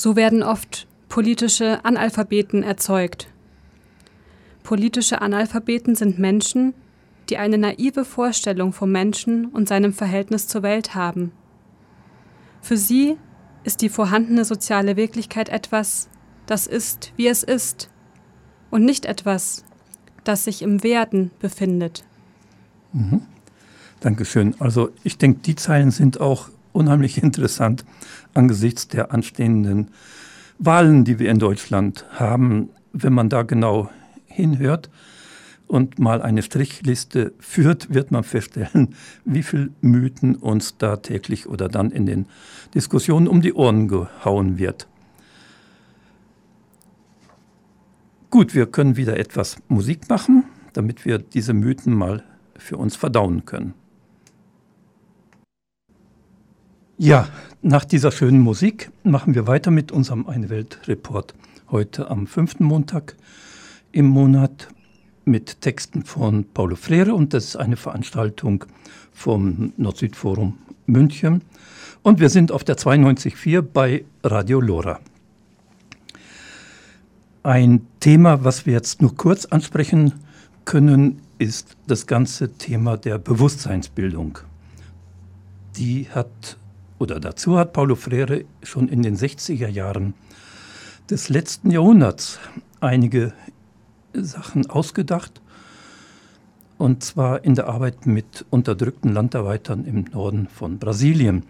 So 0.00 0.16
werden 0.16 0.42
oft 0.42 0.86
politische 1.10 1.84
Analphabeten 1.84 2.62
erzeugt. 2.62 3.28
Politische 4.62 5.20
Analphabeten 5.20 5.94
sind 5.94 6.18
Menschen, 6.18 6.72
die 7.28 7.36
eine 7.36 7.58
naive 7.58 8.06
Vorstellung 8.06 8.72
vom 8.72 8.90
Menschen 8.90 9.44
und 9.44 9.68
seinem 9.68 9.92
Verhältnis 9.92 10.48
zur 10.48 10.62
Welt 10.62 10.94
haben. 10.94 11.32
Für 12.62 12.78
sie 12.78 13.18
ist 13.62 13.82
die 13.82 13.90
vorhandene 13.90 14.46
soziale 14.46 14.96
Wirklichkeit 14.96 15.50
etwas, 15.50 16.08
das 16.46 16.66
ist, 16.66 17.12
wie 17.16 17.26
es 17.26 17.42
ist, 17.42 17.90
und 18.70 18.86
nicht 18.86 19.04
etwas, 19.04 19.66
das 20.24 20.44
sich 20.44 20.62
im 20.62 20.82
Werden 20.82 21.30
befindet. 21.40 22.06
Mhm. 22.94 23.20
Dankeschön. 24.00 24.54
Also 24.60 24.92
ich 25.04 25.18
denke, 25.18 25.40
die 25.40 25.56
Zeilen 25.56 25.90
sind 25.90 26.22
auch 26.22 26.48
unheimlich 26.72 27.22
interessant 27.22 27.84
angesichts 28.34 28.88
der 28.88 29.12
anstehenden 29.12 29.90
Wahlen, 30.58 31.04
die 31.04 31.18
wir 31.18 31.30
in 31.30 31.38
Deutschland 31.38 32.04
haben. 32.10 32.70
Wenn 32.92 33.12
man 33.12 33.28
da 33.28 33.42
genau 33.42 33.90
hinhört 34.26 34.90
und 35.66 35.98
mal 35.98 36.20
eine 36.20 36.42
Strichliste 36.42 37.32
führt, 37.38 37.94
wird 37.94 38.10
man 38.10 38.24
feststellen, 38.24 38.94
wie 39.24 39.42
viel 39.42 39.72
Mythen 39.80 40.34
uns 40.34 40.76
da 40.78 40.96
täglich 40.96 41.46
oder 41.46 41.68
dann 41.68 41.90
in 41.90 42.06
den 42.06 42.26
Diskussionen 42.74 43.28
um 43.28 43.40
die 43.40 43.54
Ohren 43.54 43.88
gehauen 43.88 44.58
wird. 44.58 44.88
Gut, 48.30 48.54
wir 48.54 48.66
können 48.66 48.96
wieder 48.96 49.18
etwas 49.18 49.56
Musik 49.68 50.08
machen, 50.08 50.44
damit 50.72 51.04
wir 51.04 51.18
diese 51.18 51.52
Mythen 51.52 51.94
mal 51.94 52.22
für 52.56 52.76
uns 52.76 52.94
verdauen 52.94 53.44
können. 53.44 53.74
Ja, 57.02 57.28
nach 57.62 57.86
dieser 57.86 58.12
schönen 58.12 58.40
Musik 58.40 58.90
machen 59.04 59.34
wir 59.34 59.46
weiter 59.46 59.70
mit 59.70 59.90
unserem 59.90 60.28
Eine 60.28 60.50
Welt 60.50 60.86
Report. 60.86 61.34
Heute 61.70 62.10
am 62.10 62.26
fünften 62.26 62.62
Montag 62.64 63.16
im 63.90 64.04
Monat 64.04 64.68
mit 65.24 65.62
Texten 65.62 66.04
von 66.04 66.44
Paulo 66.52 66.76
Freire 66.76 67.14
und 67.14 67.32
das 67.32 67.46
ist 67.46 67.56
eine 67.56 67.78
Veranstaltung 67.78 68.66
vom 69.14 69.72
Nord-Süd-Forum 69.78 70.58
München. 70.84 71.40
Und 72.02 72.20
wir 72.20 72.28
sind 72.28 72.52
auf 72.52 72.64
der 72.64 72.76
92.4 72.76 73.62
bei 73.62 74.04
Radio 74.22 74.60
Lora. 74.60 75.00
Ein 77.42 77.86
Thema, 78.00 78.44
was 78.44 78.66
wir 78.66 78.74
jetzt 78.74 79.00
nur 79.00 79.16
kurz 79.16 79.46
ansprechen 79.46 80.12
können, 80.66 81.22
ist 81.38 81.78
das 81.86 82.06
ganze 82.06 82.52
Thema 82.52 82.98
der 82.98 83.16
Bewusstseinsbildung. 83.16 84.40
Die 85.78 86.06
hat 86.10 86.58
oder 87.00 87.18
dazu 87.18 87.58
hat 87.58 87.72
Paulo 87.72 87.96
Freire 87.96 88.44
schon 88.62 88.88
in 88.88 89.02
den 89.02 89.16
60er 89.16 89.68
Jahren 89.68 90.12
des 91.08 91.30
letzten 91.30 91.70
Jahrhunderts 91.70 92.38
einige 92.78 93.32
Sachen 94.12 94.68
ausgedacht. 94.68 95.40
Und 96.76 97.02
zwar 97.02 97.42
in 97.42 97.54
der 97.54 97.68
Arbeit 97.68 98.04
mit 98.06 98.44
unterdrückten 98.50 99.12
Landarbeitern 99.12 99.86
im 99.86 100.04
Norden 100.12 100.46
von 100.46 100.78
Brasilien. 100.78 101.44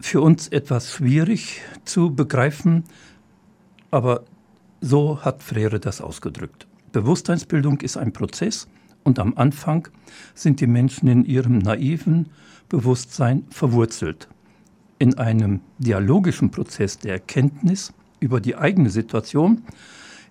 Für 0.00 0.22
uns 0.22 0.48
etwas 0.48 0.92
schwierig 0.92 1.60
zu 1.84 2.14
begreifen, 2.14 2.84
aber 3.90 4.24
so 4.80 5.20
hat 5.20 5.42
Freire 5.42 5.80
das 5.80 6.00
ausgedrückt. 6.00 6.66
Bewusstseinsbildung 6.92 7.80
ist 7.80 7.98
ein 7.98 8.12
Prozess, 8.12 8.68
und 9.08 9.18
am 9.18 9.32
Anfang 9.36 9.88
sind 10.34 10.60
die 10.60 10.66
Menschen 10.66 11.08
in 11.08 11.24
ihrem 11.24 11.58
naiven 11.58 12.26
Bewusstsein 12.68 13.44
verwurzelt. 13.48 14.28
In 14.98 15.16
einem 15.16 15.60
dialogischen 15.78 16.50
Prozess 16.50 16.98
der 16.98 17.14
Erkenntnis 17.14 17.94
über 18.20 18.38
die 18.38 18.54
eigene 18.54 18.90
Situation 18.90 19.62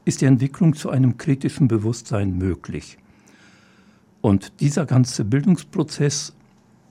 ist 0.05 0.21
die 0.21 0.25
Entwicklung 0.25 0.75
zu 0.75 0.91
einem 0.91 1.17
kritischen 1.17 1.67
Bewusstsein 1.67 2.37
möglich. 2.37 2.99
Und 4.21 4.59
dieser 4.59 4.85
ganze 4.85 5.25
Bildungsprozess, 5.25 6.33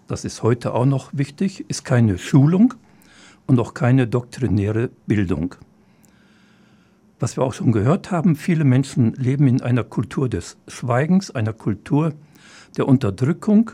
das 0.09 0.25
ist 0.25 0.43
heute 0.43 0.75
auch 0.75 0.87
noch 0.87 1.11
wichtig, 1.13 1.67
ist 1.69 1.85
keine 1.85 2.19
Schulung 2.19 2.75
und 3.47 3.61
auch 3.61 3.75
keine 3.75 4.09
doktrinäre 4.09 4.91
Bildung. 5.07 5.55
Was 7.19 7.39
wir 7.39 7.45
auch 7.45 7.55
schon 7.55 7.73
gehört 7.73 8.11
haben, 8.11 8.37
viele 8.37 8.65
Menschen 8.65 9.15
leben 9.15 9.47
in 9.47 9.63
einer 9.63 9.85
Kultur 9.85 10.29
des 10.29 10.59
Schweigens, 10.69 11.31
einer 11.31 11.55
Kultur 11.55 12.13
der 12.77 12.87
Unterdrückung. 12.87 13.71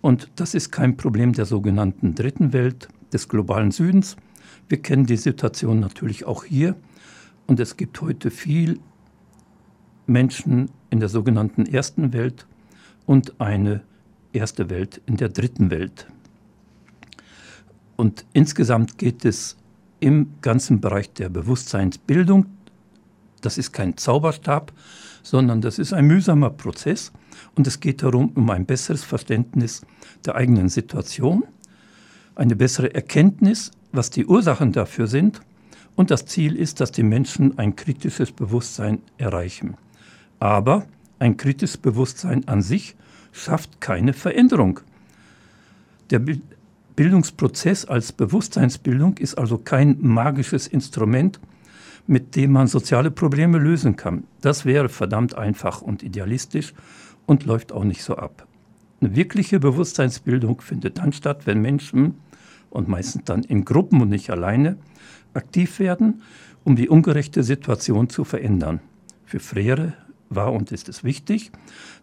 Und 0.00 0.30
das 0.34 0.54
ist 0.54 0.72
kein 0.72 0.96
Problem 0.96 1.32
der 1.32 1.44
sogenannten 1.44 2.16
Dritten 2.16 2.52
Welt, 2.52 2.88
des 3.12 3.28
globalen 3.28 3.70
Südens. 3.70 4.16
Wir 4.68 4.82
kennen 4.82 5.06
die 5.06 5.16
Situation 5.16 5.78
natürlich 5.78 6.24
auch 6.24 6.44
hier. 6.44 6.74
Und 7.46 7.60
es 7.60 7.76
gibt 7.76 8.00
heute 8.00 8.30
viel 8.30 8.80
Menschen 10.06 10.70
in 10.90 10.98
der 10.98 11.08
sogenannten 11.08 11.66
Ersten 11.66 12.12
Welt 12.12 12.46
und 13.06 13.40
eine 13.40 13.82
erste 14.32 14.70
Welt 14.70 15.00
in 15.06 15.18
der 15.18 15.28
Dritten 15.28 15.70
Welt. 15.70 16.08
Und 17.96 18.24
insgesamt 18.32 18.98
geht 18.98 19.24
es 19.24 19.56
im 20.00 20.34
ganzen 20.40 20.80
Bereich 20.80 21.12
der 21.12 21.28
Bewusstseinsbildung, 21.28 22.46
das 23.42 23.58
ist 23.58 23.72
kein 23.72 23.96
Zauberstab, 23.96 24.72
sondern 25.22 25.60
das 25.60 25.78
ist 25.78 25.92
ein 25.92 26.06
mühsamer 26.06 26.50
Prozess 26.50 27.12
und 27.54 27.66
es 27.66 27.80
geht 27.80 28.02
darum, 28.02 28.30
um 28.34 28.48
ein 28.50 28.66
besseres 28.66 29.04
Verständnis 29.04 29.82
der 30.24 30.34
eigenen 30.34 30.68
Situation, 30.68 31.44
eine 32.34 32.56
bessere 32.56 32.94
Erkenntnis, 32.94 33.70
was 33.92 34.10
die 34.10 34.26
Ursachen 34.26 34.72
dafür 34.72 35.06
sind 35.06 35.40
und 35.96 36.10
das 36.10 36.24
Ziel 36.26 36.56
ist, 36.56 36.80
dass 36.80 36.92
die 36.92 37.02
Menschen 37.02 37.58
ein 37.58 37.76
kritisches 37.76 38.32
Bewusstsein 38.32 39.00
erreichen. 39.18 39.76
Aber 40.40 40.86
ein 41.18 41.36
kritisches 41.36 41.76
Bewusstsein 41.76 42.48
an 42.48 42.62
sich 42.62 42.96
schafft 43.32 43.80
keine 43.80 44.12
Veränderung. 44.12 44.80
Der 46.10 46.20
Bildungsprozess 46.96 47.84
als 47.84 48.12
Bewusstseinsbildung 48.12 49.18
ist 49.18 49.36
also 49.36 49.58
kein 49.58 49.96
magisches 50.00 50.66
Instrument, 50.66 51.40
mit 52.06 52.36
dem 52.36 52.52
man 52.52 52.66
soziale 52.66 53.10
Probleme 53.10 53.58
lösen 53.58 53.96
kann. 53.96 54.24
Das 54.40 54.64
wäre 54.64 54.88
verdammt 54.88 55.34
einfach 55.34 55.82
und 55.82 56.02
idealistisch 56.02 56.74
und 57.26 57.44
läuft 57.44 57.72
auch 57.72 57.84
nicht 57.84 58.02
so 58.02 58.16
ab. 58.16 58.46
Eine 59.00 59.16
wirkliche 59.16 59.60
Bewusstseinsbildung 59.60 60.60
findet 60.60 60.98
dann 60.98 61.12
statt, 61.12 61.46
wenn 61.46 61.60
Menschen, 61.60 62.14
und 62.70 62.88
meistens 62.88 63.24
dann 63.24 63.42
in 63.42 63.64
Gruppen 63.64 64.00
und 64.00 64.08
nicht 64.08 64.30
alleine, 64.30 64.78
aktiv 65.34 65.78
werden, 65.78 66.22
um 66.64 66.76
die 66.76 66.88
ungerechte 66.88 67.42
Situation 67.42 68.08
zu 68.08 68.24
verändern. 68.24 68.80
Für 69.24 69.40
Freire 69.40 69.94
war 70.30 70.52
und 70.52 70.72
ist 70.72 70.88
es 70.88 71.04
wichtig, 71.04 71.52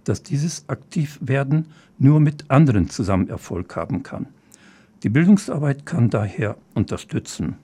dass 0.03 0.23
dieses 0.23 0.67
Aktivwerden 0.69 1.67
nur 1.97 2.19
mit 2.19 2.51
anderen 2.51 2.89
zusammen 2.89 3.29
Erfolg 3.29 3.75
haben 3.75 4.03
kann. 4.03 4.27
Die 5.03 5.09
Bildungsarbeit 5.09 5.85
kann 5.85 6.09
daher 6.09 6.57
unterstützen. 6.73 7.55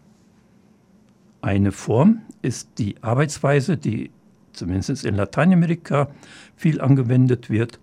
Eine 1.46 1.72
Form 1.72 2.22
ist 2.42 2.80
die 2.80 2.96
Arbeitsweise, 3.04 3.78
die 3.78 4.10
zumindest 4.54 5.06
in 5.06 5.14
Lateinamerika 5.14 6.10
viel 6.56 6.82
angewendet 6.82 7.52
wird. 7.52 7.80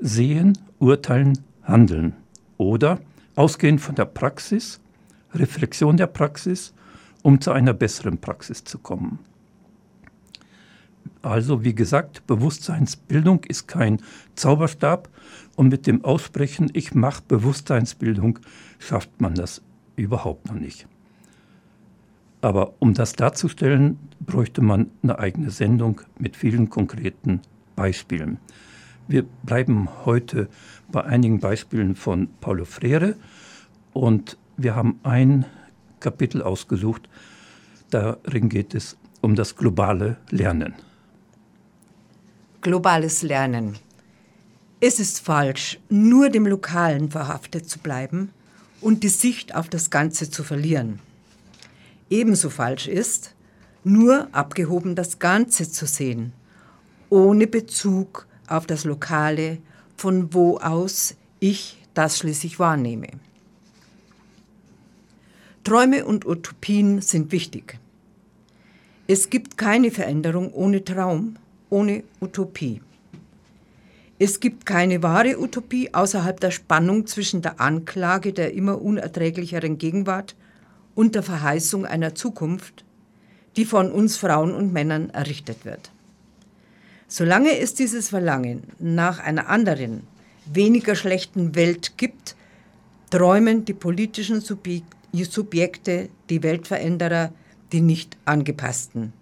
Sehen, 0.00 0.58
urteilen, 0.80 1.38
handeln. 1.62 2.14
Oder 2.56 2.98
ausgehend 3.36 3.80
von 3.80 3.94
der 3.94 4.06
Praxis, 4.06 4.80
Reflexion 5.32 5.98
der 5.98 6.08
Praxis, 6.08 6.74
um 7.22 7.40
zu 7.40 7.52
einer 7.52 7.74
besseren 7.74 8.18
Praxis 8.18 8.64
zu 8.64 8.80
kommen. 8.80 9.20
Also 11.22 11.62
wie 11.62 11.76
gesagt, 11.76 12.26
Bewusstseinsbildung 12.26 13.44
ist 13.44 13.68
kein 13.68 14.02
Zauberstab 14.34 15.08
und 15.54 15.68
mit 15.68 15.86
dem 15.86 16.04
Aussprechen, 16.04 16.72
ich 16.72 16.92
mache 16.92 17.22
Bewusstseinsbildung, 17.28 18.40
schafft 18.80 19.20
man 19.20 19.36
das 19.36 19.62
überhaupt 19.94 20.48
noch 20.48 20.58
nicht. 20.58 20.88
Aber 22.42 22.74
um 22.78 22.94
das 22.94 23.12
darzustellen, 23.12 23.98
bräuchte 24.20 24.62
man 24.62 24.90
eine 25.02 25.18
eigene 25.18 25.50
Sendung 25.50 26.00
mit 26.18 26.36
vielen 26.36 26.70
konkreten 26.70 27.40
Beispielen. 27.76 28.38
Wir 29.08 29.24
bleiben 29.42 29.88
heute 30.04 30.48
bei 30.90 31.04
einigen 31.04 31.40
Beispielen 31.40 31.96
von 31.96 32.28
Paulo 32.40 32.64
Freire 32.64 33.16
und 33.92 34.38
wir 34.56 34.74
haben 34.74 35.00
ein 35.02 35.44
Kapitel 36.00 36.42
ausgesucht, 36.42 37.08
darin 37.90 38.48
geht 38.48 38.74
es 38.74 38.96
um 39.20 39.34
das 39.34 39.56
globale 39.56 40.16
Lernen. 40.30 40.74
Globales 42.62 43.22
Lernen. 43.22 43.76
Es 44.80 45.00
ist 45.00 45.20
falsch, 45.20 45.78
nur 45.90 46.30
dem 46.30 46.46
Lokalen 46.46 47.10
verhaftet 47.10 47.68
zu 47.68 47.80
bleiben 47.80 48.30
und 48.80 49.02
die 49.02 49.08
Sicht 49.08 49.54
auf 49.54 49.68
das 49.68 49.90
Ganze 49.90 50.30
zu 50.30 50.42
verlieren 50.42 51.00
ebenso 52.10 52.50
falsch 52.50 52.88
ist, 52.88 53.34
nur 53.84 54.28
abgehoben 54.32 54.94
das 54.94 55.18
Ganze 55.18 55.70
zu 55.70 55.86
sehen, 55.86 56.32
ohne 57.08 57.46
Bezug 57.46 58.26
auf 58.46 58.66
das 58.66 58.84
Lokale, 58.84 59.58
von 59.96 60.34
wo 60.34 60.58
aus 60.58 61.14
ich 61.38 61.78
das 61.94 62.18
schließlich 62.18 62.58
wahrnehme. 62.58 63.08
Träume 65.64 66.04
und 66.04 66.26
Utopien 66.26 67.00
sind 67.00 67.32
wichtig. 67.32 67.78
Es 69.06 69.30
gibt 69.30 69.56
keine 69.58 69.90
Veränderung 69.90 70.52
ohne 70.52 70.84
Traum, 70.84 71.36
ohne 71.68 72.04
Utopie. 72.20 72.80
Es 74.18 74.40
gibt 74.40 74.66
keine 74.66 75.02
wahre 75.02 75.40
Utopie 75.40 75.92
außerhalb 75.94 76.38
der 76.40 76.50
Spannung 76.50 77.06
zwischen 77.06 77.42
der 77.42 77.60
Anklage 77.60 78.32
der 78.32 78.52
immer 78.52 78.80
unerträglicheren 78.80 79.78
Gegenwart 79.78 80.34
und 81.00 81.14
der 81.14 81.22
Verheißung 81.22 81.86
einer 81.86 82.14
Zukunft, 82.14 82.84
die 83.56 83.64
von 83.64 83.90
uns 83.90 84.18
Frauen 84.18 84.52
und 84.52 84.70
Männern 84.74 85.08
errichtet 85.08 85.64
wird. 85.64 85.90
Solange 87.08 87.56
es 87.56 87.72
dieses 87.72 88.10
Verlangen 88.10 88.64
nach 88.78 89.18
einer 89.18 89.48
anderen, 89.48 90.02
weniger 90.44 90.94
schlechten 90.94 91.54
Welt 91.54 91.96
gibt, 91.96 92.36
träumen 93.08 93.64
die 93.64 93.72
politischen 93.72 94.42
Subjekte, 94.42 96.10
die 96.28 96.42
Weltveränderer, 96.42 97.32
die 97.72 97.80
nicht 97.80 98.18
angepassten. 98.26 99.14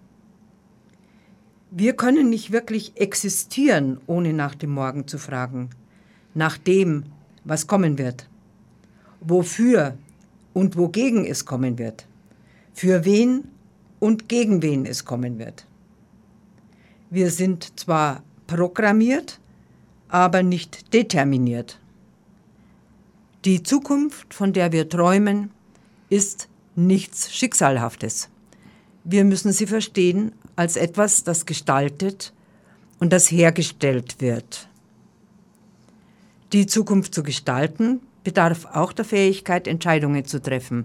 Wir 1.71 1.93
können 1.93 2.29
nicht 2.29 2.51
wirklich 2.51 2.97
existieren, 2.97 4.01
ohne 4.09 4.33
nach 4.33 4.57
dem 4.57 4.71
Morgen 4.71 5.07
zu 5.07 5.17
fragen, 5.17 5.71
nach 6.35 6.59
dem, 6.59 7.05
was 7.45 7.69
kommen 7.69 7.99
wird, 7.99 8.29
wofür 9.21 9.97
und 10.59 10.77
wogegen 10.77 11.25
es 11.25 11.44
kommen 11.44 11.79
wird, 11.79 12.05
für 12.75 13.05
wen 13.05 13.44
und 14.01 14.29
gegen 14.29 14.61
wen 14.61 14.87
es 14.87 15.05
kommen 15.05 15.38
wird. 15.38 15.66
Wir 17.11 17.31
sind 17.31 17.79
zwar 17.79 18.25
programmiert, 18.49 19.38
aber 20.09 20.42
nicht 20.42 20.92
determiniert. 20.92 21.79
Die 23.44 23.62
Zukunft, 23.62 24.35
von 24.35 24.53
der 24.53 24.73
wir 24.73 24.88
träumen, 24.88 25.51
ist 26.11 26.49
nichts 26.75 27.33
Schicksalhaftes. 27.33 28.29
Wir 29.05 29.25
müssen 29.25 29.53
sie 29.53 29.66
verstehen 29.66 30.33
als 30.57 30.77
etwas, 30.77 31.23
das 31.23 31.47
gestaltet 31.47 32.33
und 32.99 33.12
das 33.12 33.31
hergestellt 33.31 34.21
wird. 34.21 34.68
Die 36.53 36.66
Zukunft 36.66 37.14
zu 37.14 37.23
gestalten 37.23 38.01
bedarf 38.25 38.67
auch 38.67 38.93
der 38.93 39.05
Fähigkeit, 39.05 39.67
Entscheidungen 39.67 40.25
zu 40.25 40.41
treffen. 40.41 40.85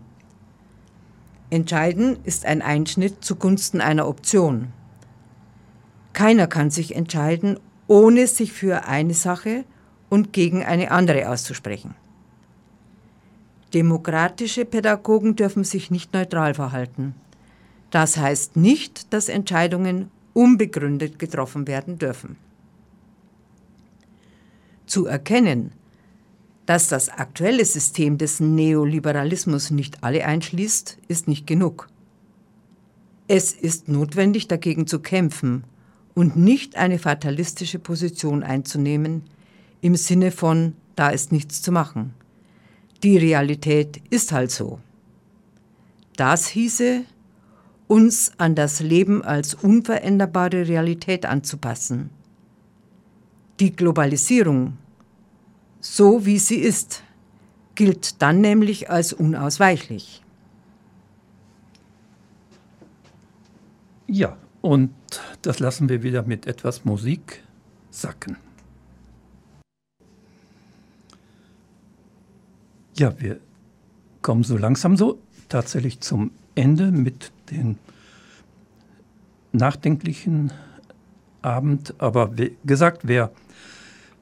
Entscheiden 1.50 2.18
ist 2.24 2.46
ein 2.46 2.62
Einschnitt 2.62 3.24
zugunsten 3.24 3.82
einer 3.82 4.08
Option. 4.08 4.72
Keiner 6.14 6.48
kann 6.48 6.70
sich 6.70 6.96
entscheiden, 6.96 7.60
ohne 7.88 8.28
sich 8.28 8.54
für 8.54 8.86
eine 8.86 9.14
Sache 9.14 9.66
und 10.10 10.34
gegen 10.34 10.64
eine 10.64 10.92
andere 10.92 11.30
auszusprechen. 11.30 11.96
Demokratische 13.74 14.66
Pädagogen 14.66 15.36
dürfen 15.36 15.64
sich 15.64 15.90
nicht 15.90 16.14
neutral 16.14 16.54
verhalten. 16.54 17.16
Das 17.90 18.18
heißt 18.18 18.56
nicht, 18.56 19.14
dass 19.14 19.30
Entscheidungen 19.30 20.12
unbegründet 20.34 21.20
getroffen 21.20 21.68
werden 21.68 21.98
dürfen. 21.98 22.38
Zu 24.86 25.06
erkennen, 25.06 25.72
dass 26.66 26.88
das 26.88 27.10
aktuelle 27.10 27.66
System 27.66 28.18
des 28.18 28.40
Neoliberalismus 28.40 29.72
nicht 29.72 30.04
alle 30.04 30.26
einschließt, 30.26 30.98
ist 31.08 31.28
nicht 31.28 31.46
genug. 31.46 31.90
Es 33.28 33.52
ist 33.52 33.88
notwendig, 33.88 34.48
dagegen 34.48 34.88
zu 34.88 35.00
kämpfen 35.00 35.64
und 36.14 36.36
nicht 36.36 36.76
eine 36.76 37.00
fatalistische 37.00 37.80
Position 37.80 38.44
einzunehmen 38.44 39.24
im 39.82 39.96
Sinne 39.96 40.32
von, 40.32 40.74
da 40.96 41.10
ist 41.10 41.32
nichts 41.32 41.62
zu 41.62 41.72
machen. 41.72 42.14
Die 43.02 43.18
Realität 43.18 44.02
ist 44.10 44.32
halt 44.32 44.52
so. 44.52 44.80
Das 46.16 46.48
hieße, 46.48 47.04
uns 47.88 48.32
an 48.38 48.56
das 48.56 48.80
Leben 48.80 49.24
als 49.24 49.56
unveränderbare 49.56 50.68
Realität 50.68 51.26
anzupassen. 51.26 52.12
Die 53.60 53.76
Globalisierung, 53.76 54.78
so 55.84 56.26
wie 56.26 56.40
sie 56.40 56.60
ist, 56.60 57.04
gilt 57.76 58.22
dann 58.22 58.40
nämlich 58.40 58.90
als 58.90 59.12
unausweichlich. 59.12 60.24
Ja, 64.08 64.38
und 64.62 64.94
das 65.42 65.60
lassen 65.60 65.90
wir 65.90 66.02
wieder 66.02 66.24
mit 66.24 66.48
etwas 66.48 66.86
Musik 66.86 67.44
sacken. 67.90 68.38
Ja, 72.96 73.20
wir 73.20 73.40
kommen 74.22 74.44
so 74.44 74.56
langsam 74.56 74.96
so 74.96 75.20
tatsächlich 75.50 76.00
zum 76.00 76.32
Ende 76.56 76.92
mit 76.92 77.32
den 77.52 77.78
nachdenklichen 79.52 80.54
Abend. 81.42 81.96
Aber 81.98 82.38
wie 82.38 82.56
gesagt, 82.64 83.02
wer 83.04 83.32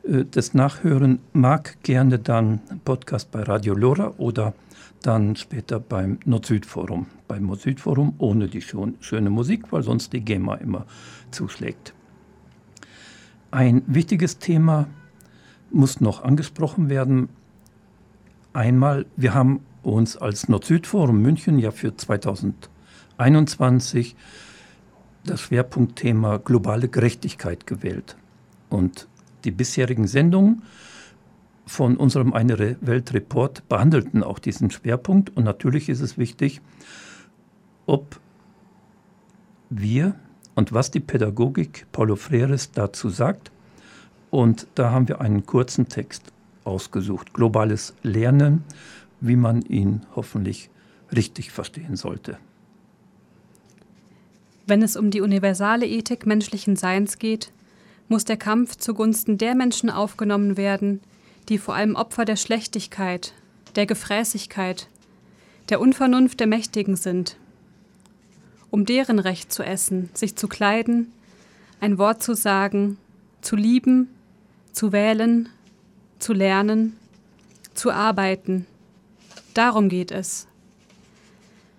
das 0.04 0.54
nachhören 0.54 1.20
mag, 1.34 1.78
gerne 1.84 2.20
dann 2.20 2.60
Podcast 2.86 3.32
bei 3.32 3.44
Radio 3.44 3.74
Lora 3.74 4.14
oder 4.18 4.54
dann 5.02 5.36
später 5.36 5.80
beim 5.80 6.20
Nord-Süd-Forum. 6.26 7.08
Beim 7.28 7.46
Nord-Süd-Forum 7.46 8.16
ohne 8.18 8.48
die 8.48 8.62
schöne 8.62 9.30
Musik, 9.30 9.72
weil 9.72 9.84
sonst 9.84 10.14
die 10.14 10.22
GEMA 10.22 10.56
immer 10.56 10.86
zuschlägt. 11.32 11.94
Ein 13.52 13.84
wichtiges 13.88 14.38
Thema 14.38 14.88
muss 15.72 16.02
noch 16.02 16.24
angesprochen 16.24 16.90
werden. 16.90 17.30
Einmal, 18.54 19.06
wir 19.16 19.34
haben 19.34 19.62
uns 19.84 20.18
als 20.18 20.50
Nord-Süd-Forum 20.50 21.22
München 21.22 21.58
ja 21.60 21.72
für 21.72 21.96
2000 21.96 22.70
2021 23.22 24.16
das 25.26 25.42
Schwerpunktthema 25.42 26.38
globale 26.38 26.88
Gerechtigkeit 26.88 27.68
gewählt. 27.68 28.18
Und 28.70 29.08
die 29.46 29.52
bisherigen 29.52 30.08
Sendungen 30.08 30.64
von 31.66 31.98
unserem 31.98 32.34
Eine 32.34 32.78
Welt 32.82 33.14
Report 33.14 33.68
behandelten 33.70 34.24
auch 34.24 34.40
diesen 34.40 34.72
Schwerpunkt. 34.72 35.36
Und 35.36 35.44
natürlich 35.44 35.90
ist 35.90 36.02
es 36.02 36.18
wichtig, 36.18 36.62
ob 37.86 38.20
wir 39.70 40.16
und 40.56 40.74
was 40.74 40.92
die 40.92 41.00
Pädagogik 41.00 41.88
Paulo 41.92 42.16
Freires 42.16 42.72
dazu 42.72 43.10
sagt. 43.10 43.52
Und 44.30 44.68
da 44.76 44.92
haben 44.92 45.08
wir 45.08 45.22
einen 45.22 45.46
kurzen 45.46 45.88
Text 45.88 46.32
ausgesucht. 46.64 47.34
Globales 47.34 47.94
Lernen, 48.04 48.64
wie 49.20 49.36
man 49.36 49.62
ihn 49.62 50.02
hoffentlich 50.16 50.70
richtig 51.16 51.52
verstehen 51.52 51.96
sollte. 51.96 52.38
Wenn 54.68 54.82
es 54.82 54.96
um 54.96 55.12
die 55.12 55.22
universale 55.22 55.88
Ethik 55.88 56.26
menschlichen 56.26 56.76
Seins 56.76 57.18
geht, 57.18 57.52
muss 58.12 58.26
der 58.26 58.36
Kampf 58.36 58.76
zugunsten 58.76 59.38
der 59.38 59.56
Menschen 59.56 59.90
aufgenommen 59.90 60.58
werden, 60.58 61.00
die 61.48 61.58
vor 61.58 61.76
allem 61.76 61.96
Opfer 61.96 62.26
der 62.26 62.36
Schlechtigkeit, 62.36 63.34
der 63.76 63.86
Gefräßigkeit, 63.86 64.90
der 65.70 65.80
Unvernunft 65.80 66.42
der 66.42 66.48
Mächtigen 66.48 66.98
sind. 66.98 67.38
Um 68.70 68.84
deren 68.84 69.18
Recht 69.18 69.54
zu 69.54 69.64
essen, 69.64 70.10
sich 70.14 70.36
zu 70.36 70.50
kleiden, 70.50 71.14
ein 71.80 71.98
Wort 71.98 72.22
zu 72.22 72.36
sagen, 72.36 72.98
zu 73.40 73.56
lieben, 73.56 74.10
zu 74.74 74.92
wählen, 74.92 75.48
zu 76.20 76.34
lernen, 76.34 76.98
zu 77.76 77.92
arbeiten. 77.92 78.66
Darum 79.54 79.88
geht 79.88 80.12
es. 80.12 80.48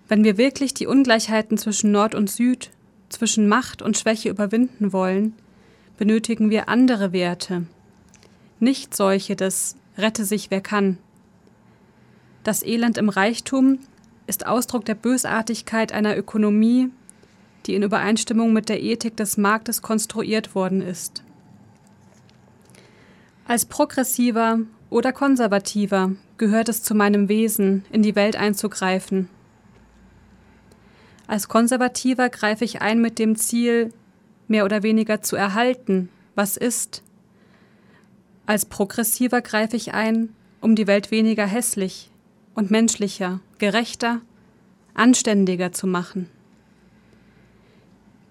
Wenn 0.07 0.23
wir 0.23 0.39
wirklich 0.39 0.73
die 0.73 0.87
Ungleichheiten 0.87 1.59
zwischen 1.59 1.91
Nord 1.91 2.15
und 2.15 2.27
Süd, 2.27 2.71
zwischen 3.09 3.47
Macht 3.47 3.83
und 3.83 3.99
Schwäche 3.99 4.29
überwinden 4.29 4.93
wollen, 4.93 5.35
benötigen 5.97 6.49
wir 6.49 6.69
andere 6.69 7.13
Werte, 7.13 7.65
nicht 8.59 8.95
solche 8.95 9.35
des 9.35 9.75
Rette 9.97 10.25
sich 10.25 10.51
wer 10.51 10.61
kann. 10.61 10.97
Das 12.43 12.63
Elend 12.63 12.97
im 12.97 13.09
Reichtum 13.09 13.79
ist 14.27 14.45
Ausdruck 14.45 14.85
der 14.85 14.95
Bösartigkeit 14.95 15.91
einer 15.91 16.17
Ökonomie, 16.17 16.89
die 17.65 17.75
in 17.75 17.83
Übereinstimmung 17.83 18.53
mit 18.53 18.69
der 18.69 18.81
Ethik 18.81 19.15
des 19.15 19.37
Marktes 19.37 19.81
konstruiert 19.81 20.55
worden 20.55 20.81
ist. 20.81 21.23
Als 23.45 23.65
progressiver 23.65 24.59
oder 24.89 25.11
konservativer 25.13 26.11
gehört 26.37 26.69
es 26.69 26.83
zu 26.83 26.95
meinem 26.95 27.29
Wesen, 27.29 27.85
in 27.91 28.01
die 28.01 28.15
Welt 28.15 28.35
einzugreifen 28.35 29.29
als 31.27 31.47
Konservativer 31.47 32.29
greife 32.29 32.65
ich 32.65 32.81
ein 32.81 33.01
mit 33.01 33.17
dem 33.17 33.35
Ziel, 33.35 33.93
mehr 34.47 34.65
oder 34.65 34.83
weniger 34.83 35.21
zu 35.21 35.35
erhalten, 35.35 36.09
was 36.35 36.57
ist. 36.57 37.03
Als 38.45 38.65
Progressiver 38.65 39.41
greife 39.41 39.75
ich 39.75 39.93
ein, 39.93 40.29
um 40.61 40.75
die 40.75 40.87
Welt 40.87 41.11
weniger 41.11 41.45
hässlich 41.45 42.09
und 42.55 42.71
menschlicher, 42.71 43.39
gerechter, 43.57 44.21
anständiger 44.93 45.71
zu 45.71 45.87
machen. 45.87 46.29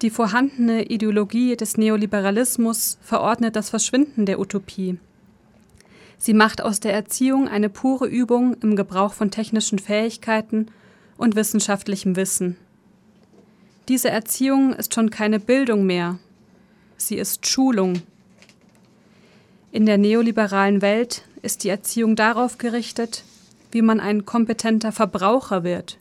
Die 0.03 0.11
vorhandene 0.11 0.87
Ideologie 0.87 1.57
des 1.57 1.77
Neoliberalismus 1.77 2.99
verordnet 3.03 3.55
das 3.55 3.71
Verschwinden 3.71 4.27
der 4.27 4.41
Utopie. 4.41 4.99
Sie 6.19 6.35
macht 6.35 6.61
aus 6.61 6.81
der 6.81 6.93
Erziehung 6.93 7.49
eine 7.49 7.69
pure 7.69 8.07
Übung 8.07 8.55
im 8.63 8.77
Gebrauch 8.77 9.13
von 9.13 9.31
technischen 9.31 9.79
Fähigkeiten 9.79 10.67
und 11.17 11.37
wissenschaftlichem 11.37 12.17
Wissen. 12.17 12.57
Diese 13.89 14.11
Erziehung 14.11 14.73
ist 14.73 14.95
schon 14.95 15.11
keine 15.11 15.41
Bildung 15.41 15.85
mehr, 15.87 16.19
sie 16.97 17.17
ist 17.17 17.47
Schulung. 17.47 18.03
In 19.73 19.87
der 19.87 19.99
neoliberalen 19.99 20.83
Welt 20.83 21.23
ist 21.43 21.65
die 21.65 21.69
Erziehung 21.69 22.15
darauf 22.15 22.59
gerichtet, 22.59 23.25
wie 23.71 23.83
man 23.83 24.01
ein 24.01 24.25
kompetenter 24.25 24.93
Verbraucher 24.93 25.65
wird. 25.65 25.99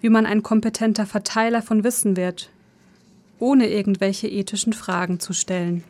wie 0.00 0.08
man 0.08 0.26
ein 0.26 0.42
kompetenter 0.42 1.06
Verteiler 1.06 1.62
von 1.62 1.84
Wissen 1.84 2.16
wird, 2.16 2.50
ohne 3.38 3.68
irgendwelche 3.68 4.28
ethischen 4.28 4.72
Fragen 4.72 5.20
zu 5.20 5.32
stellen. 5.32 5.84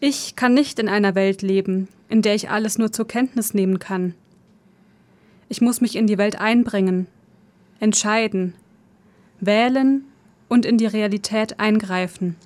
Ich 0.00 0.34
kann 0.36 0.54
nicht 0.54 0.78
in 0.78 0.88
einer 0.88 1.14
Welt 1.14 1.42
leben, 1.42 1.88
in 2.08 2.22
der 2.22 2.34
ich 2.34 2.50
alles 2.50 2.78
nur 2.78 2.92
zur 2.92 3.06
Kenntnis 3.06 3.54
nehmen 3.54 3.78
kann. 3.78 4.14
Ich 5.48 5.60
muss 5.60 5.80
mich 5.80 5.96
in 5.96 6.06
die 6.06 6.18
Welt 6.18 6.40
einbringen, 6.40 7.06
entscheiden, 7.82 8.54
wählen 9.40 10.04
und 10.48 10.64
in 10.64 10.78
die 10.78 10.86
Realität 10.86 11.58
eingreifen. 11.58 12.36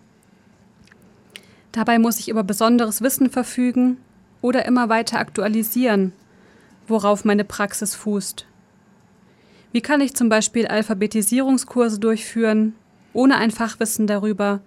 Dabei 1.72 1.98
muss 1.98 2.18
ich 2.18 2.30
über 2.30 2.42
besonderes 2.42 3.02
Wissen 3.02 3.28
verfügen 3.28 3.98
oder 4.40 4.64
immer 4.64 4.88
weiter 4.88 5.18
aktualisieren, 5.18 6.12
worauf 6.88 7.26
meine 7.26 7.44
Praxis 7.44 7.94
fußt. 7.94 8.46
Wie 9.72 9.82
kann 9.82 10.00
ich 10.00 10.14
zum 10.14 10.30
Beispiel 10.30 10.68
Alphabetisierungskurse 10.68 12.00
durchführen, 12.00 12.74
ohne 13.12 13.36
ein 13.36 13.50
Fachwissen 13.50 14.06
darüber, 14.06 14.60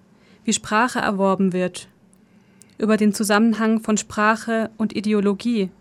wie 0.44 0.54
Sprache 0.54 1.00
erworben 1.00 1.52
wird, 1.52 1.88
über 2.78 2.96
den 2.96 3.12
Zusammenhang 3.12 3.80
von 3.80 3.98
Sprache 3.98 4.70
und 4.78 4.96
Ideologie, 4.96 5.72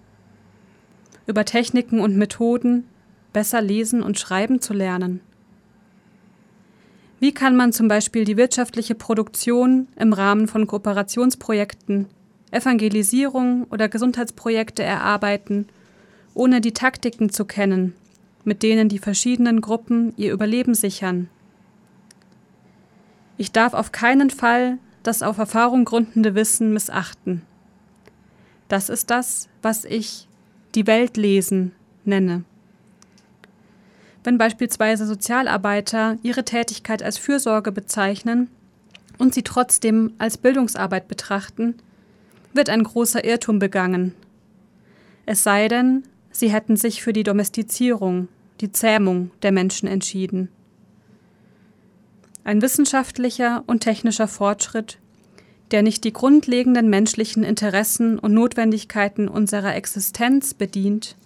über 1.26 1.44
Techniken 1.44 2.00
und 2.00 2.16
Methoden, 2.16 2.84
besser 3.38 3.62
lesen 3.62 4.02
und 4.02 4.18
schreiben 4.18 4.60
zu 4.60 4.74
lernen? 4.74 5.20
Wie 7.20 7.32
kann 7.32 7.54
man 7.54 7.72
zum 7.72 7.86
Beispiel 7.86 8.24
die 8.24 8.36
wirtschaftliche 8.36 8.96
Produktion 8.96 9.86
im 9.94 10.12
Rahmen 10.12 10.48
von 10.48 10.66
Kooperationsprojekten, 10.66 12.06
Evangelisierung 12.50 13.68
oder 13.70 13.88
Gesundheitsprojekte 13.88 14.82
erarbeiten, 14.82 15.68
ohne 16.34 16.60
die 16.60 16.72
Taktiken 16.72 17.30
zu 17.30 17.44
kennen, 17.44 17.94
mit 18.42 18.64
denen 18.64 18.88
die 18.88 18.98
verschiedenen 18.98 19.60
Gruppen 19.60 20.14
ihr 20.16 20.32
Überleben 20.32 20.74
sichern? 20.74 21.28
Ich 23.36 23.52
darf 23.52 23.72
auf 23.72 23.92
keinen 23.92 24.30
Fall 24.30 24.78
das 25.04 25.22
auf 25.22 25.38
Erfahrung 25.38 25.84
gründende 25.84 26.34
Wissen 26.34 26.72
missachten. 26.72 27.42
Das 28.66 28.88
ist 28.88 29.10
das, 29.10 29.48
was 29.62 29.84
ich 29.84 30.26
die 30.74 30.88
Welt 30.88 31.16
lesen 31.16 31.70
nenne 32.04 32.42
wenn 34.24 34.38
beispielsweise 34.38 35.06
Sozialarbeiter 35.06 36.18
ihre 36.22 36.44
Tätigkeit 36.44 37.02
als 37.02 37.18
Fürsorge 37.18 37.72
bezeichnen 37.72 38.48
und 39.16 39.34
sie 39.34 39.42
trotzdem 39.42 40.12
als 40.18 40.38
Bildungsarbeit 40.38 41.08
betrachten, 41.08 41.74
wird 42.52 42.70
ein 42.70 42.82
großer 42.82 43.24
Irrtum 43.24 43.58
begangen. 43.58 44.14
Es 45.26 45.42
sei 45.42 45.68
denn, 45.68 46.04
sie 46.30 46.50
hätten 46.50 46.76
sich 46.76 47.02
für 47.02 47.12
die 47.12 47.22
Domestizierung, 47.22 48.28
die 48.60 48.72
Zähmung 48.72 49.30
der 49.42 49.52
Menschen 49.52 49.88
entschieden. 49.88 50.48
Ein 52.44 52.62
wissenschaftlicher 52.62 53.62
und 53.66 53.80
technischer 53.80 54.26
Fortschritt, 54.26 54.98
der 55.70 55.82
nicht 55.82 56.04
die 56.04 56.14
grundlegenden 56.14 56.88
menschlichen 56.88 57.44
Interessen 57.44 58.18
und 58.18 58.32
Notwendigkeiten 58.32 59.28
unserer 59.28 59.74
Existenz 59.76 60.54
bedient, 60.54 61.16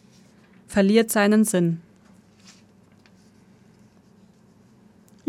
verliert 0.66 1.10
seinen 1.10 1.44
Sinn. 1.44 1.80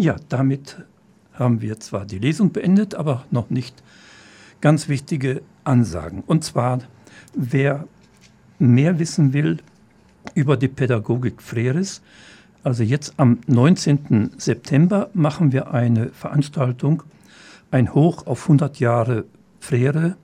Ja, 0.03 0.17
damit 0.27 0.83
haben 1.31 1.61
wir 1.61 1.79
zwar 1.79 2.05
die 2.05 2.19
Lesung 2.19 2.51
beendet, 2.51 2.93
aber 2.93 3.23
noch 3.31 3.49
nicht 3.49 3.81
ganz 4.59 4.89
wichtige 4.89 5.41
Ansagen. 5.63 6.23
Und 6.27 6.43
zwar, 6.43 6.79
wer 7.33 7.87
mehr 8.59 8.99
wissen 8.99 9.31
will 9.31 9.59
über 10.35 10.57
die 10.57 10.67
Pädagogik 10.67 11.41
Freres, 11.41 12.01
also 12.65 12.83
jetzt 12.83 13.13
am 13.15 13.39
19. 13.47 14.31
September 14.35 15.09
machen 15.13 15.53
wir 15.53 15.71
eine 15.71 16.09
Veranstaltung, 16.09 17.03
ein 17.71 17.93
Hoch 17.93 18.27
auf 18.27 18.41
100 18.41 18.81
Jahre 18.81 19.23
Frere, 19.61 20.17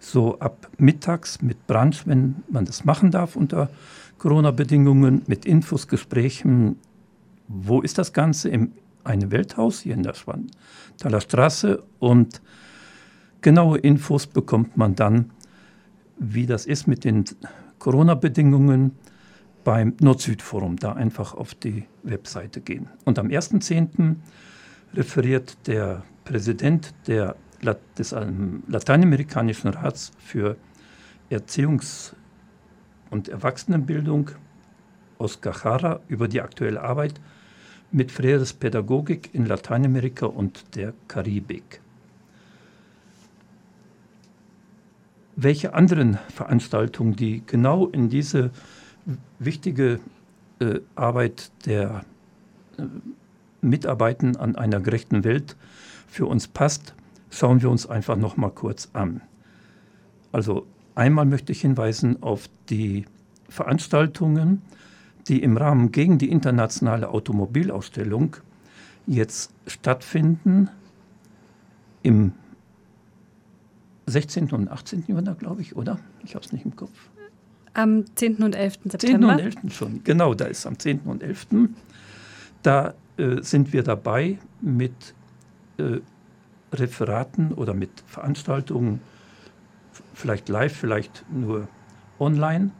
so 0.00 0.40
ab 0.40 0.68
mittags 0.76 1.40
mit 1.40 1.68
Brunch, 1.68 2.04
wenn 2.08 2.42
man 2.48 2.64
das 2.64 2.84
machen 2.84 3.12
darf 3.12 3.36
unter 3.36 3.70
Corona-Bedingungen, 4.18 5.22
mit 5.28 5.46
Infos, 5.46 5.86
Gesprächen. 5.86 6.80
Wo 7.46 7.80
ist 7.80 7.98
das 7.98 8.12
Ganze? 8.12 8.48
Im 8.48 8.72
ein 9.04 9.30
Welthaus 9.30 9.80
hier 9.80 9.94
in 9.94 10.02
der 10.02 10.14
Schwanthaler 10.14 11.20
Straße 11.20 11.82
und 11.98 12.40
genaue 13.40 13.78
Infos 13.78 14.26
bekommt 14.26 14.76
man 14.76 14.94
dann, 14.94 15.30
wie 16.18 16.46
das 16.46 16.66
ist 16.66 16.86
mit 16.86 17.04
den 17.04 17.24
Corona-Bedingungen 17.78 18.92
beim 19.64 19.94
Nord-Süd-Forum. 20.00 20.76
Da 20.76 20.92
einfach 20.92 21.34
auf 21.34 21.54
die 21.54 21.84
Webseite 22.02 22.60
gehen. 22.60 22.88
Und 23.04 23.18
am 23.18 23.28
1.10. 23.28 24.16
referiert 24.94 25.56
der 25.66 26.02
Präsident 26.24 26.94
der, 27.06 27.36
des 27.98 28.12
ähm, 28.12 28.62
Lateinamerikanischen 28.68 29.70
Rats 29.70 30.12
für 30.18 30.56
Erziehungs- 31.30 32.14
und 33.10 33.28
Erwachsenenbildung, 33.28 34.30
Oskar 35.18 35.54
Jara, 35.64 36.00
über 36.08 36.28
die 36.28 36.40
aktuelle 36.40 36.82
Arbeit 36.82 37.20
mit 37.94 38.10
Freires 38.10 38.52
Pädagogik 38.52 39.30
in 39.32 39.46
Lateinamerika 39.46 40.26
und 40.26 40.74
der 40.74 40.94
Karibik. 41.06 41.80
Welche 45.36 45.74
anderen 45.74 46.18
Veranstaltungen, 46.28 47.14
die 47.14 47.44
genau 47.46 47.86
in 47.86 48.08
diese 48.08 48.50
wichtige 49.38 50.00
äh, 50.58 50.80
Arbeit 50.96 51.52
der 51.66 52.04
äh, 52.78 52.82
Mitarbeiten 53.60 54.36
an 54.36 54.56
einer 54.56 54.80
gerechten 54.80 55.22
Welt 55.22 55.54
für 56.08 56.26
uns 56.26 56.48
passt, 56.48 56.94
schauen 57.30 57.62
wir 57.62 57.70
uns 57.70 57.86
einfach 57.86 58.16
noch 58.16 58.36
mal 58.36 58.50
kurz 58.50 58.90
an. 58.92 59.20
Also 60.32 60.66
einmal 60.96 61.26
möchte 61.26 61.52
ich 61.52 61.60
hinweisen 61.60 62.24
auf 62.24 62.48
die 62.70 63.04
Veranstaltungen, 63.48 64.62
die 65.28 65.42
im 65.42 65.56
Rahmen 65.56 65.92
gegen 65.92 66.18
die 66.18 66.30
internationale 66.30 67.08
Automobilausstellung 67.08 68.36
jetzt 69.06 69.52
stattfinden 69.66 70.68
im 72.02 72.32
16. 74.06 74.50
und 74.50 74.70
18. 74.70 75.04
Januar, 75.06 75.34
glaube 75.34 75.62
ich, 75.62 75.76
oder? 75.76 75.98
Ich 76.24 76.34
habe 76.34 76.44
es 76.44 76.52
nicht 76.52 76.64
im 76.64 76.76
Kopf. 76.76 77.10
Am 77.72 78.04
10. 78.14 78.36
und 78.36 78.54
11. 78.54 78.78
September. 78.84 78.98
10. 79.00 79.24
und 79.24 79.40
11. 79.40 79.54
schon, 79.74 80.04
genau, 80.04 80.34
da 80.34 80.44
ist 80.44 80.66
am 80.66 80.78
10. 80.78 81.00
und 81.00 81.22
11. 81.22 81.46
Da 82.62 82.94
äh, 83.16 83.40
sind 83.40 83.72
wir 83.72 83.82
dabei 83.82 84.38
mit 84.60 85.14
äh, 85.78 86.00
Referaten 86.72 87.52
oder 87.52 87.74
mit 87.74 87.90
Veranstaltungen, 88.06 89.00
vielleicht 90.12 90.48
live, 90.48 90.74
vielleicht 90.74 91.24
nur 91.30 91.68
online 92.18 92.70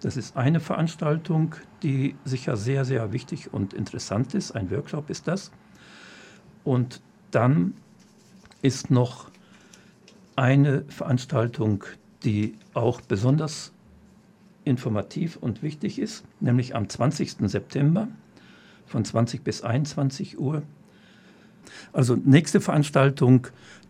das 0.00 0.16
ist 0.16 0.36
eine 0.36 0.60
Veranstaltung, 0.60 1.54
die 1.82 2.16
sicher 2.24 2.56
sehr, 2.56 2.84
sehr 2.84 3.12
wichtig 3.12 3.52
und 3.52 3.72
interessant 3.72 4.34
ist. 4.34 4.52
Ein 4.52 4.70
Workshop 4.70 5.10
ist 5.10 5.26
das. 5.26 5.50
Und 6.64 7.00
dann 7.30 7.74
ist 8.62 8.90
noch 8.90 9.30
eine 10.34 10.84
Veranstaltung, 10.88 11.84
die 12.24 12.54
auch 12.74 13.00
besonders 13.00 13.72
informativ 14.64 15.36
und 15.36 15.62
wichtig 15.62 15.98
ist, 15.98 16.24
nämlich 16.40 16.74
am 16.74 16.88
20. 16.88 17.36
September 17.48 18.08
von 18.86 19.04
20 19.04 19.42
bis 19.42 19.62
21 19.62 20.38
Uhr. 20.38 20.62
Also 21.92 22.16
nächste 22.16 22.60
Veranstaltung, 22.60 23.46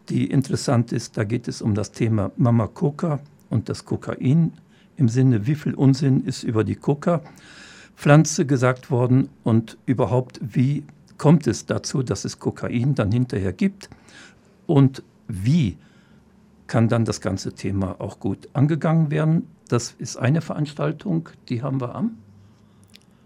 die 0.08 0.30
interessant 0.30 0.92
ist, 0.92 1.16
da 1.16 1.24
geht 1.24 1.48
es 1.48 1.62
um 1.62 1.74
das 1.74 1.92
Thema 1.92 2.30
Mama 2.36 2.68
Coca 2.68 3.20
und 3.50 3.68
das 3.68 3.84
Kokain 3.84 4.52
im 4.96 5.08
Sinne, 5.08 5.46
wie 5.46 5.54
viel 5.54 5.74
Unsinn 5.74 6.24
ist 6.24 6.42
über 6.42 6.64
die 6.64 6.76
Coca-Pflanze 6.76 8.46
gesagt 8.46 8.90
worden 8.90 9.28
und 9.44 9.78
überhaupt, 9.86 10.40
wie 10.42 10.84
kommt 11.18 11.46
es 11.46 11.66
dazu, 11.66 12.02
dass 12.02 12.24
es 12.24 12.38
Kokain 12.38 12.94
dann 12.94 13.12
hinterher 13.12 13.52
gibt 13.52 13.88
und 14.66 15.02
wie 15.28 15.76
kann 16.66 16.88
dann 16.88 17.04
das 17.04 17.20
ganze 17.20 17.52
Thema 17.52 17.96
auch 18.00 18.18
gut 18.18 18.48
angegangen 18.52 19.10
werden. 19.10 19.46
Das 19.68 19.94
ist 19.98 20.16
eine 20.16 20.40
Veranstaltung, 20.40 21.28
die 21.48 21.62
haben 21.62 21.80
wir 21.80 21.94
am 21.94 22.18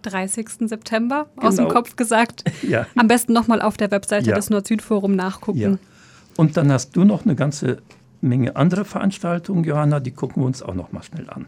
30. 0.02 0.48
September 0.68 1.26
genau. 1.34 1.48
aus 1.48 1.56
dem 1.56 1.64
genau. 1.66 1.74
Kopf 1.74 1.96
gesagt. 1.96 2.44
Ja. 2.62 2.86
Am 2.96 3.08
besten 3.08 3.32
nochmal 3.32 3.60
auf 3.60 3.76
der 3.76 3.90
Webseite 3.90 4.30
ja. 4.30 4.36
des 4.36 4.50
Nord-Süd-Forum 4.50 5.14
nachgucken. 5.14 5.58
Ja. 5.58 5.78
Und 6.36 6.56
dann 6.56 6.72
hast 6.72 6.96
du 6.96 7.04
noch 7.04 7.24
eine 7.24 7.34
ganze 7.34 7.78
Menge 8.20 8.56
andere 8.56 8.84
Veranstaltungen, 8.84 9.64
Johanna, 9.64 10.00
die 10.00 10.10
gucken 10.10 10.42
wir 10.42 10.46
uns 10.46 10.62
auch 10.62 10.74
noch 10.74 10.92
mal 10.92 11.02
schnell 11.02 11.28
an. 11.30 11.46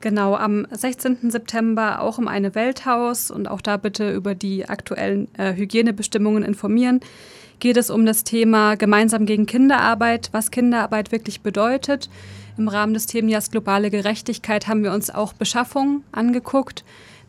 Genau, 0.00 0.34
am 0.34 0.66
16. 0.70 1.30
September 1.30 2.00
auch 2.00 2.18
im 2.18 2.26
Eine 2.26 2.56
Welthaus 2.56 3.30
und 3.30 3.48
auch 3.48 3.60
da 3.60 3.76
bitte 3.76 4.12
über 4.12 4.34
die 4.34 4.68
aktuellen 4.68 5.28
äh, 5.38 5.54
Hygienebestimmungen 5.54 6.42
informieren. 6.42 7.00
Geht 7.60 7.76
es 7.76 7.88
um 7.88 8.04
das 8.04 8.24
Thema 8.24 8.74
gemeinsam 8.74 9.26
gegen 9.26 9.46
Kinderarbeit, 9.46 10.30
was 10.32 10.50
Kinderarbeit 10.50 11.12
wirklich 11.12 11.42
bedeutet. 11.42 12.10
Im 12.58 12.66
Rahmen 12.66 12.94
des 12.94 13.06
Themenjahrs 13.06 13.52
globale 13.52 13.90
Gerechtigkeit 13.90 14.66
haben 14.66 14.82
wir 14.82 14.92
uns 14.92 15.08
auch 15.08 15.32
Beschaffung 15.32 16.02
angeguckt. 16.10 16.84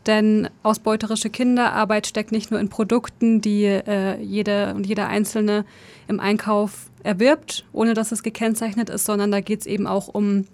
Denn 0.06 0.50
ausbeuterische 0.64 1.30
Kinderarbeit 1.30 2.08
steckt 2.08 2.32
nicht 2.32 2.52
nur 2.52 2.60
in 2.60 2.70
Produkten, 2.70 3.40
die 3.40 3.66
äh, 3.66 4.20
jede 4.22 4.74
und 4.76 4.86
jeder 4.86 5.08
Einzelne 5.08 5.66
im 6.08 6.20
Einkauf 6.20 6.90
erwirbt, 7.04 7.66
ohne 7.72 7.94
dass 7.94 8.12
es 8.12 8.24
gekennzeichnet 8.24 8.90
ist, 8.90 9.06
sondern 9.06 9.32
da 9.32 9.40
geht 9.40 9.62
es 9.62 9.66
eben 9.66 9.88
auch 9.88 10.08
um 10.10 10.46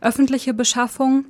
öffentliche 0.00 0.54
Beschaffung. 0.54 1.24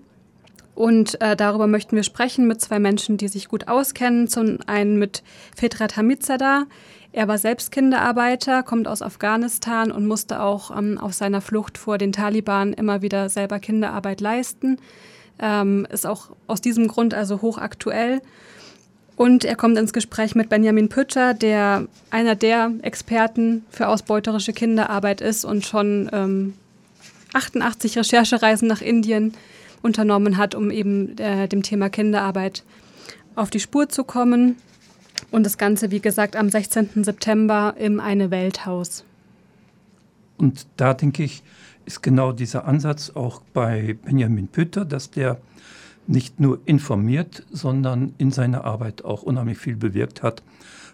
Und 0.75 1.21
äh, 1.21 1.37
darüber 1.37 1.67
möchten 1.67 1.97
wir 1.97 2.05
sprechen 2.05 2.47
mit 2.47 2.61
zwei 2.61 2.79
Menschen, 2.79 3.19
die 3.19 3.29
sich 3.29 3.49
gut 3.49 3.69
auskennen. 3.69 4.29
Zum 4.29 4.59
einen 4.67 4.99
mit 4.99 5.23
Fedrat 5.55 5.97
Hamizadeh. 5.97 6.65
Er 7.13 7.29
war 7.29 7.39
selbst 7.39 7.73
Kinderarbeiter, 7.73 8.63
kommt 8.63 8.87
aus 8.87 9.03
Afghanistan 9.03 9.91
und 9.91 10.07
musste 10.07 10.41
auch 10.41 10.75
ähm, 10.77 10.97
auf 10.97 11.13
seiner 11.13 11.41
Flucht 11.41 11.77
vor 11.77 11.99
den 11.99 12.13
Taliban 12.13 12.73
immer 12.73 13.03
wieder 13.03 13.29
selber 13.29 13.59
Kinderarbeit 13.59 14.21
leisten. 14.21 14.79
Ähm, 15.41 15.87
ist 15.91 16.07
auch 16.07 16.29
aus 16.47 16.61
diesem 16.61 16.89
Grund 16.89 17.15
also 17.15 17.41
hochaktuell. 17.41 18.21
Und 19.17 19.45
er 19.45 19.57
kommt 19.57 19.79
ins 19.79 19.93
Gespräch 19.93 20.35
mit 20.35 20.49
Benjamin 20.49 20.89
Pütter, 20.89 21.35
der 21.35 21.87
einer 22.11 22.35
der 22.35 22.73
Experten 22.83 23.65
für 23.71 23.89
ausbeuterische 23.89 24.53
Kinderarbeit 24.53 25.21
ist 25.21 25.45
und 25.45 25.67
schon 25.67 26.09
ähm, 26.13 26.55
88 27.35 27.99
Recherchereisen 27.99 28.67
nach 28.67 28.81
Indien 28.81 29.35
unternommen 29.83 30.37
hat, 30.37 30.55
um 30.55 30.71
eben 30.71 31.19
äh, 31.19 31.49
dem 31.49 31.63
Thema 31.63 31.91
Kinderarbeit 31.91 32.65
auf 33.35 33.51
die 33.51 33.61
Spur 33.61 33.89
zu 33.89 34.05
kommen. 34.05 34.57
Und 35.31 35.45
das 35.45 35.59
Ganze, 35.59 35.91
wie 35.91 36.01
gesagt, 36.01 36.35
am 36.35 36.49
16. 36.49 37.05
September 37.05 37.75
im 37.79 38.01
Eine 38.01 38.31
Welthaus. 38.31 39.05
Und 40.39 40.67
da 40.77 40.95
denke 40.95 41.23
ich, 41.23 41.43
ist 41.85 42.03
genau 42.03 42.33
dieser 42.33 42.67
Ansatz 42.67 43.11
auch 43.11 43.43
bei 43.53 43.97
Benjamin 44.05 44.49
Pütter, 44.49 44.85
dass 44.85 45.11
der 45.11 45.41
nicht 46.07 46.41
nur 46.41 46.61
informiert, 46.65 47.47
sondern 47.51 48.15
in 48.19 48.31
seiner 48.31 48.65
Arbeit 48.65 49.05
auch 49.05 49.23
unheimlich 49.23 49.59
viel 49.59 49.77
bewirkt 49.77 50.23
hat, 50.23 50.43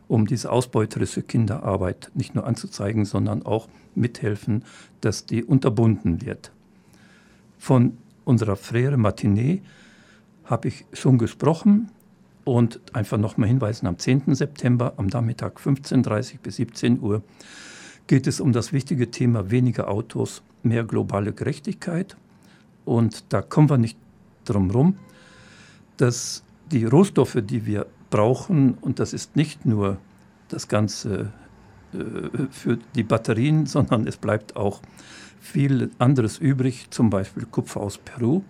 um 0.09 0.26
diese 0.26 0.51
ausbeuterische 0.53 1.22
Kinderarbeit 1.22 2.11
nicht 2.14 2.34
nur 2.34 2.47
anzuzeigen, 2.47 3.05
sondern 3.05 3.45
auch 3.45 3.68
mithelfen, 3.95 4.64
dass 5.01 5.26
die 5.26 5.43
unterbunden 5.43 6.20
wird. 6.20 6.53
Von 7.59 7.99
unserer 8.24 8.57
Frere 8.57 8.97
Matinee 8.97 9.62
habe 10.45 10.68
ich 10.68 10.84
schon 10.93 11.18
gesprochen 11.18 11.91
und 12.45 12.80
einfach 12.93 13.18
nochmal 13.18 13.49
hinweisen, 13.49 13.87
am 13.87 13.99
10. 13.99 14.34
September 14.34 14.95
am 14.99 15.07
Nachmittag 15.07 15.59
15.30 15.59 16.39
bis 16.43 16.57
17 16.57 17.01
Uhr 17.01 17.22
geht 18.07 18.27
es 18.27 18.41
um 18.41 18.53
das 18.53 18.73
wichtige 18.73 19.11
Thema 19.11 19.51
weniger 19.51 19.89
Autos, 19.89 20.43
mehr 20.63 20.85
globale 20.85 21.33
Gerechtigkeit. 21.33 22.17
Und 22.85 23.25
da 23.31 23.43
kommen 23.43 23.69
wir 23.69 23.79
nicht 23.79 23.99
drum 24.45 24.71
herum, 24.71 24.97
dass 25.97 26.45
die 26.71 26.85
Rohstoffe, 26.85 27.39
die 27.43 27.67
wir 27.67 27.87
brauchen, 28.11 28.75
und 28.81 28.99
das 28.99 29.13
ist 29.13 29.37
nicht 29.37 29.67
nur 29.67 29.99
das 30.49 30.69
Ganze 30.69 31.33
äh, 31.93 31.99
für 32.51 32.79
die 32.95 33.03
Batterien, 33.03 33.67
sondern 33.67 34.07
es 34.07 34.17
bleibt 34.17 34.57
auch 34.57 34.81
viel 35.41 35.91
anderes 35.99 36.39
übrig, 36.39 36.89
zum 36.91 37.11
Beispiel 37.11 37.47
Kupfer 37.47 37.81
aus 37.81 37.99
Peru. 37.99 38.43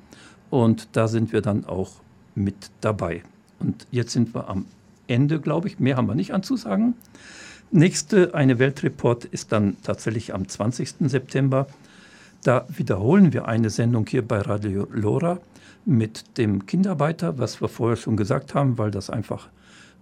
Und 0.50 0.88
da 0.92 1.08
sind 1.08 1.32
wir 1.32 1.42
dann 1.42 1.64
auch 1.64 1.92
mit 2.34 2.70
dabei. 2.80 3.22
Und 3.58 3.86
jetzt 3.90 4.12
sind 4.12 4.34
wir 4.34 4.48
am 4.48 4.66
Ende, 5.06 5.40
glaube 5.40 5.68
ich. 5.68 5.78
Mehr 5.78 5.96
haben 5.96 6.06
wir 6.06 6.14
nicht 6.14 6.32
anzusagen. 6.32 6.94
Nächste 7.72 8.32
eine 8.34 8.58
Weltreport 8.60 9.24
ist 9.24 9.50
dann 9.50 9.76
tatsächlich 9.82 10.32
am 10.32 10.48
20. 10.48 10.94
September. 11.00 11.66
Da 12.44 12.64
wiederholen 12.68 13.32
wir 13.32 13.48
eine 13.48 13.70
Sendung 13.70 14.06
hier 14.06 14.26
bei 14.26 14.40
Radio 14.40 14.86
Lora 14.92 15.40
mit 15.84 16.38
dem 16.38 16.66
Kinderarbeiter, 16.66 17.38
was 17.38 17.60
wir 17.60 17.68
vorher 17.68 17.96
schon 17.96 18.16
gesagt 18.16 18.54
haben, 18.54 18.78
weil 18.78 18.92
das 18.92 19.10
einfach 19.10 19.48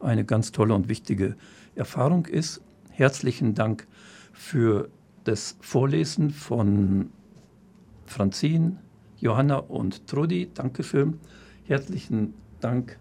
eine 0.01 0.25
ganz 0.27 0.53
tolle 0.53 0.75
und 0.75 0.89
wichtige 0.89 1.37
Erfahrung 1.75 2.27
ist. 2.27 2.61
Herzlichen 2.91 3.55
Dank 3.55 3.87
für 4.33 4.91
das 5.25 5.57
Vorlesen 5.61 6.31
von 6.31 7.11
Franzin, 8.05 8.79
Johanna 9.21 9.57
und 9.57 10.07
Trudi. 10.07 10.51
Dankeschön. 10.53 11.19
Herzlichen 11.65 12.35
Dank 12.61 12.99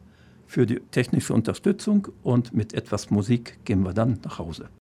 für 0.54 0.68
die 0.68 0.80
technische 0.92 1.34
Unterstützung 1.34 2.10
und 2.22 2.54
mit 2.54 2.76
etwas 2.76 3.10
Musik 3.10 3.58
gehen 3.66 3.82
wir 3.82 3.94
dann 3.94 4.20
nach 4.24 4.38
Hause. 4.38 4.70